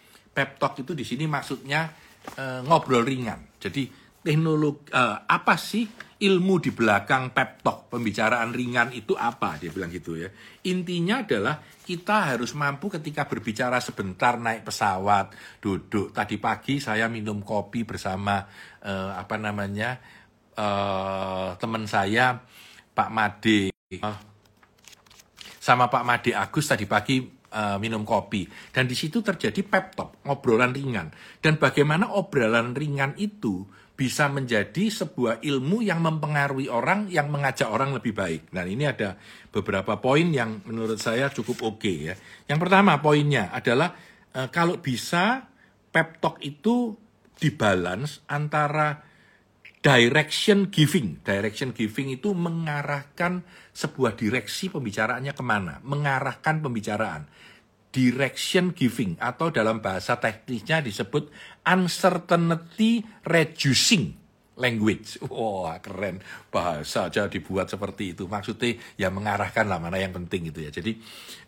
pep 0.41 0.57
talk 0.57 0.73
itu 0.81 0.97
di 0.97 1.05
sini 1.05 1.29
maksudnya 1.29 1.85
e, 2.33 2.65
ngobrol 2.65 3.05
ringan. 3.05 3.53
Jadi 3.61 3.85
teknologi 4.25 4.89
e, 4.89 5.03
apa 5.29 5.53
sih 5.53 5.85
ilmu 6.17 6.57
di 6.57 6.73
belakang 6.73 7.29
pep 7.29 7.61
talk, 7.61 7.93
pembicaraan 7.93 8.49
ringan 8.49 8.89
itu 8.97 9.13
apa? 9.13 9.61
Dia 9.61 9.69
bilang 9.69 9.93
gitu 9.93 10.17
ya. 10.17 10.33
Intinya 10.65 11.21
adalah 11.21 11.61
kita 11.61 12.33
harus 12.33 12.57
mampu 12.57 12.89
ketika 12.89 13.29
berbicara 13.29 13.77
sebentar 13.77 14.41
naik 14.41 14.65
pesawat, 14.65 15.29
duduk. 15.61 16.09
Tadi 16.09 16.41
pagi 16.41 16.81
saya 16.81 17.05
minum 17.05 17.45
kopi 17.45 17.85
bersama 17.85 18.41
e, 18.81 18.93
apa 19.13 19.37
namanya? 19.37 20.01
e, 20.57 20.67
teman 21.61 21.85
saya 21.85 22.41
Pak 22.97 23.09
Made 23.13 23.69
sama 25.61 25.93
Pak 25.93 26.01
Made 26.01 26.31
Agus 26.33 26.65
tadi 26.65 26.89
pagi 26.89 27.40
uh, 27.51 27.77
minum 27.77 28.07
kopi 28.07 28.47
dan 28.71 28.87
di 28.87 28.95
situ 28.95 29.19
terjadi 29.19 29.61
pep 29.61 29.93
talk, 29.93 30.23
ngobrolan 30.25 30.71
ringan. 30.71 31.11
Dan 31.43 31.59
bagaimana 31.59 32.15
obrolan 32.15 32.73
ringan 32.73 33.13
itu 33.19 33.67
bisa 34.01 34.25
menjadi 34.33 34.89
sebuah 34.89 35.45
ilmu 35.45 35.85
yang 35.85 36.01
mempengaruhi 36.01 36.71
orang 36.71 37.05
yang 37.13 37.29
mengajak 37.29 37.69
orang 37.69 37.93
lebih 37.93 38.17
baik. 38.17 38.49
Nah, 38.49 38.65
ini 38.65 38.89
ada 38.89 39.13
beberapa 39.53 40.01
poin 40.01 40.25
yang 40.33 40.65
menurut 40.65 40.97
saya 40.97 41.29
cukup 41.29 41.61
oke 41.61 41.77
okay, 41.77 41.95
ya. 42.09 42.15
Yang 42.49 42.59
pertama 42.65 42.97
poinnya 42.97 43.53
adalah 43.53 43.93
uh, 44.33 44.49
kalau 44.49 44.81
bisa 44.81 45.45
pep 45.93 46.17
talk 46.17 46.41
itu 46.41 46.97
dibalance 47.37 48.25
antara 48.25 49.10
direction 49.81 50.69
giving. 50.69 51.19
Direction 51.25 51.73
giving 51.73 52.13
itu 52.13 52.37
mengarahkan 52.37 53.41
sebuah 53.73 54.13
direksi 54.13 54.69
pembicaraannya 54.69 55.33
ke 55.33 55.43
mana, 55.43 55.81
mengarahkan 55.81 56.61
pembicaraan. 56.61 57.25
Direction 57.91 58.71
giving 58.71 59.19
atau 59.19 59.51
dalam 59.51 59.83
bahasa 59.83 60.15
teknisnya 60.15 60.79
disebut 60.79 61.27
uncertainty 61.67 63.03
reducing 63.27 64.20
language. 64.59 65.21
Wah, 65.31 65.79
keren. 65.79 66.19
Bahasa 66.51 67.07
aja 67.07 67.31
dibuat 67.31 67.71
seperti 67.71 68.17
itu. 68.17 68.27
Maksudnya 68.27 68.75
ya 68.99 69.07
mengarahkan 69.13 69.67
lah 69.67 69.79
mana 69.79 70.01
yang 70.01 70.11
penting 70.11 70.51
gitu 70.51 70.65
ya. 70.65 70.71
Jadi 70.73 70.99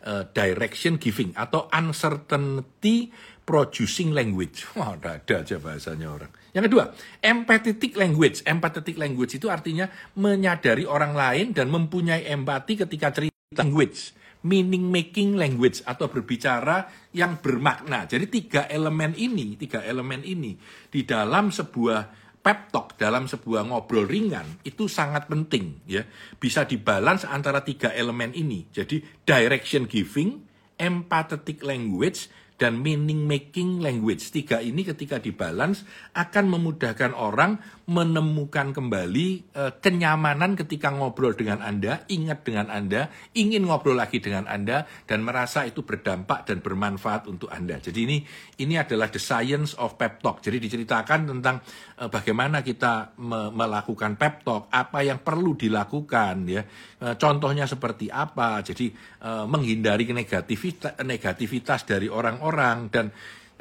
uh, 0.07 0.23
direction 0.31 0.95
giving 1.01 1.35
atau 1.35 1.67
uncertainty 1.73 3.11
producing 3.43 4.15
language. 4.15 4.63
Wah, 4.79 4.95
ada, 4.95 5.19
ada 5.19 5.35
aja 5.43 5.55
bahasanya 5.59 6.07
orang. 6.07 6.31
Yang 6.55 6.63
kedua, 6.71 6.85
empathetic 7.19 7.93
language. 7.99 8.45
Empathetic 8.47 8.95
language 8.95 9.35
itu 9.35 9.47
artinya 9.51 9.89
menyadari 10.15 10.87
orang 10.87 11.13
lain 11.13 11.51
dan 11.51 11.67
mempunyai 11.67 12.29
empati 12.29 12.79
ketika 12.79 13.11
cerita 13.11 13.35
language. 13.59 14.15
Meaning 14.43 14.91
making 14.91 15.39
language 15.39 15.79
atau 15.87 16.11
berbicara 16.11 16.91
yang 17.15 17.39
bermakna. 17.39 18.03
Jadi 18.03 18.27
tiga 18.27 18.67
elemen 18.67 19.15
ini, 19.15 19.55
tiga 19.55 19.79
elemen 19.87 20.19
ini 20.19 20.59
di 20.91 21.07
dalam 21.07 21.47
sebuah 21.47 22.22
pep 22.43 22.69
talk 22.75 22.99
dalam 22.99 23.25
sebuah 23.25 23.63
ngobrol 23.63 24.03
ringan 24.03 24.59
itu 24.67 24.91
sangat 24.91 25.31
penting 25.31 25.79
ya 25.87 26.03
bisa 26.35 26.67
dibalance 26.67 27.23
antara 27.23 27.63
tiga 27.63 27.95
elemen 27.95 28.35
ini 28.35 28.67
jadi 28.69 28.99
direction 29.23 29.87
giving 29.87 30.43
empathetic 30.75 31.63
language 31.63 32.27
dan 32.63 32.79
meaning 32.79 33.25
making 33.25 33.81
language. 33.81 34.29
Tiga 34.29 34.61
ini 34.61 34.85
ketika 34.85 35.17
dibalance 35.17 35.83
akan 36.13 36.47
memudahkan 36.47 37.11
orang 37.11 37.59
menemukan 37.83 38.71
kembali 38.71 39.27
e, 39.51 39.63
kenyamanan 39.83 40.55
ketika 40.55 40.87
ngobrol 40.87 41.35
dengan 41.35 41.59
Anda, 41.59 42.07
ingat 42.07 42.47
dengan 42.47 42.71
Anda, 42.71 43.11
ingin 43.35 43.67
ngobrol 43.67 43.99
lagi 43.99 44.23
dengan 44.23 44.47
Anda 44.47 44.87
dan 45.03 45.19
merasa 45.27 45.67
itu 45.67 45.83
berdampak 45.83 46.47
dan 46.47 46.63
bermanfaat 46.63 47.27
untuk 47.27 47.51
Anda. 47.51 47.83
Jadi 47.83 47.99
ini 48.07 48.17
ini 48.63 48.79
adalah 48.79 49.11
the 49.11 49.19
science 49.19 49.75
of 49.75 49.99
pep 49.99 50.23
talk. 50.23 50.39
Jadi 50.39 50.63
diceritakan 50.63 51.35
tentang 51.35 51.59
e, 51.99 52.07
bagaimana 52.07 52.63
kita 52.63 53.19
me 53.19 53.51
melakukan 53.51 54.15
pep 54.15 54.47
talk, 54.47 54.71
apa 54.71 55.03
yang 55.03 55.19
perlu 55.19 55.59
dilakukan 55.59 56.35
ya. 56.47 56.63
E, 57.03 57.19
contohnya 57.19 57.67
seperti 57.67 58.07
apa. 58.07 58.63
Jadi 58.63 58.95
e, 59.19 59.31
menghindari 59.43 60.07
negativitas 60.07 61.03
negativitas 61.03 61.83
dari 61.83 62.07
orang 62.07 62.39
orang 62.39 62.87
dan 62.87 63.11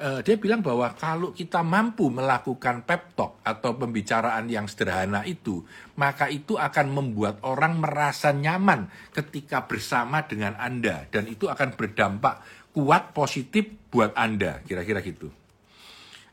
uh, 0.02 0.20
dia 0.20 0.34
bilang 0.36 0.60
bahwa 0.60 0.90
kalau 0.98 1.30
kita 1.30 1.62
mampu 1.62 2.10
melakukan 2.10 2.82
pep 2.82 3.14
talk 3.14 3.38
atau 3.46 3.78
pembicaraan 3.78 4.50
yang 4.50 4.66
sederhana 4.66 5.22
itu, 5.22 5.62
maka 5.94 6.26
itu 6.26 6.58
akan 6.58 6.90
membuat 6.90 7.38
orang 7.46 7.78
merasa 7.78 8.34
nyaman 8.34 8.90
ketika 9.14 9.64
bersama 9.70 10.26
dengan 10.26 10.58
Anda 10.58 11.06
dan 11.08 11.30
itu 11.30 11.46
akan 11.46 11.78
berdampak 11.78 12.42
kuat 12.74 13.14
positif 13.14 13.70
buat 13.88 14.12
Anda, 14.18 14.60
kira-kira 14.66 14.98
gitu. 15.00 15.30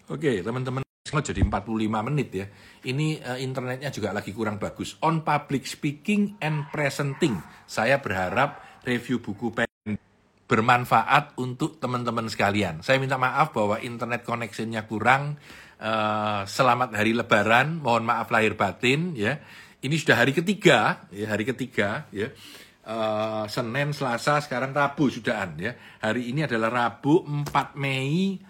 Oke, 0.10 0.42
teman-teman 0.42 0.82
jadi 1.10 1.42
45 1.42 2.08
menit 2.10 2.30
ya. 2.34 2.46
Ini 2.86 3.22
uh, 3.22 3.40
internetnya 3.42 3.90
juga 3.90 4.14
lagi 4.14 4.30
kurang 4.34 4.62
bagus. 4.62 4.98
On 5.06 5.22
public 5.26 5.66
speaking 5.66 6.38
and 6.42 6.70
presenting. 6.70 7.42
Saya 7.66 7.98
berharap 7.98 8.82
review 8.86 9.18
buku 9.18 9.69
bermanfaat 10.50 11.38
untuk 11.38 11.78
teman-teman 11.78 12.26
sekalian. 12.26 12.82
Saya 12.82 12.98
minta 12.98 13.22
maaf 13.22 13.54
bahwa 13.54 13.78
internet 13.78 14.26
connectionnya 14.26 14.90
kurang. 14.90 15.38
Uh, 15.80 16.44
selamat 16.44 16.92
hari 16.98 17.16
Lebaran, 17.16 17.80
mohon 17.80 18.04
maaf 18.04 18.34
lahir 18.34 18.58
batin 18.58 19.14
ya. 19.14 19.38
Ini 19.80 19.96
sudah 19.96 20.20
hari 20.20 20.36
ketiga, 20.36 21.08
ya 21.14 21.30
hari 21.30 21.46
ketiga 21.46 22.10
ya. 22.10 22.34
Uh, 22.84 23.46
Senin, 23.46 23.94
Selasa, 23.94 24.42
sekarang 24.42 24.74
Rabu 24.74 25.08
sudahan 25.14 25.54
ya. 25.62 25.78
Hari 26.02 26.34
ini 26.34 26.50
adalah 26.50 26.74
Rabu 26.74 27.24
4 27.24 27.78
Mei 27.78 28.42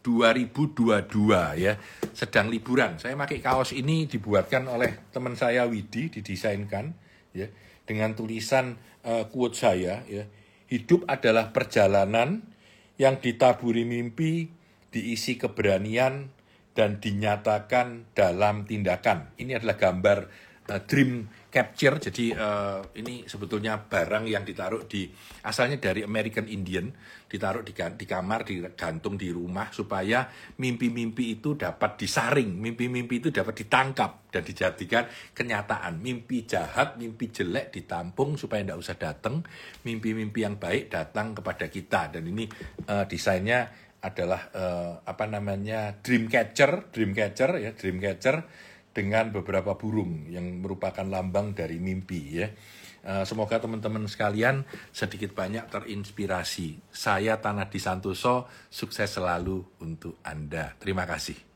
2022 0.00 1.60
ya. 1.60 1.76
Sedang 2.16 2.48
liburan. 2.48 2.96
Saya 2.96 3.14
pakai 3.20 3.38
kaos 3.44 3.76
ini 3.76 4.08
dibuatkan 4.08 4.64
oleh 4.66 5.12
teman 5.12 5.36
saya 5.36 5.68
Widi, 5.68 6.08
didesainkan 6.08 6.90
ya 7.36 7.46
dengan 7.84 8.16
tulisan 8.16 8.80
uh, 9.04 9.28
quote 9.28 9.54
saya 9.54 10.00
ya 10.08 10.24
Hidup 10.74 11.06
adalah 11.06 11.54
perjalanan 11.54 12.42
yang 12.98 13.22
ditaburi 13.22 13.86
mimpi, 13.86 14.50
diisi 14.90 15.38
keberanian, 15.38 16.34
dan 16.74 16.98
dinyatakan 16.98 18.10
dalam 18.10 18.66
tindakan. 18.66 19.30
Ini 19.38 19.62
adalah 19.62 19.78
gambar 19.78 20.18
uh, 20.74 20.82
dream 20.82 21.30
capture. 21.54 22.02
Jadi 22.02 22.34
uh, 22.34 22.82
ini 22.98 23.30
sebetulnya 23.30 23.78
barang 23.78 24.26
yang 24.26 24.42
ditaruh 24.42 24.90
di 24.90 25.06
asalnya 25.46 25.78
dari 25.78 26.02
American 26.02 26.50
Indian, 26.50 26.90
ditaruh 27.30 27.62
di, 27.62 27.70
di 27.70 28.06
kamar, 28.10 28.42
digantung 28.42 29.14
di 29.14 29.30
rumah 29.30 29.70
supaya 29.70 30.26
mimpi-mimpi 30.58 31.38
itu 31.38 31.54
dapat 31.54 31.94
disaring, 31.94 32.58
mimpi-mimpi 32.58 33.22
itu 33.22 33.30
dapat 33.30 33.62
ditangkap 33.62 34.34
dan 34.34 34.42
dijadikan 34.42 35.06
kenyataan. 35.30 36.02
Mimpi 36.02 36.42
jahat, 36.42 36.98
mimpi 36.98 37.30
jelek 37.30 37.70
ditampung 37.70 38.34
supaya 38.34 38.66
tidak 38.66 38.82
usah 38.82 38.98
datang, 38.98 39.46
mimpi-mimpi 39.86 40.42
yang 40.42 40.58
baik 40.58 40.90
datang 40.90 41.38
kepada 41.38 41.70
kita. 41.70 42.10
Dan 42.10 42.26
ini 42.34 42.50
uh, 42.90 43.06
desainnya 43.06 43.70
adalah 44.02 44.52
uh, 44.52 44.92
apa 45.06 45.24
namanya 45.30 45.96
dream 46.02 46.26
catcher, 46.26 46.90
dream 46.90 47.14
catcher 47.14 47.56
ya, 47.62 47.70
dream 47.72 48.02
catcher 48.02 48.42
dengan 48.94 49.34
beberapa 49.34 49.74
burung 49.74 50.30
yang 50.30 50.62
merupakan 50.62 51.04
lambang 51.04 51.52
dari 51.52 51.82
mimpi 51.82 52.40
ya. 52.40 52.48
Eh, 53.04 53.24
semoga 53.28 53.60
teman-teman 53.60 54.08
sekalian 54.08 54.64
sedikit 54.88 55.36
banyak 55.36 55.68
terinspirasi. 55.68 56.80
Saya 56.88 57.36
Tanah 57.36 57.68
Di 57.68 57.76
Santoso, 57.76 58.48
sukses 58.72 59.12
selalu 59.12 59.60
untuk 59.84 60.16
Anda. 60.24 60.72
Terima 60.80 61.04
kasih. 61.04 61.53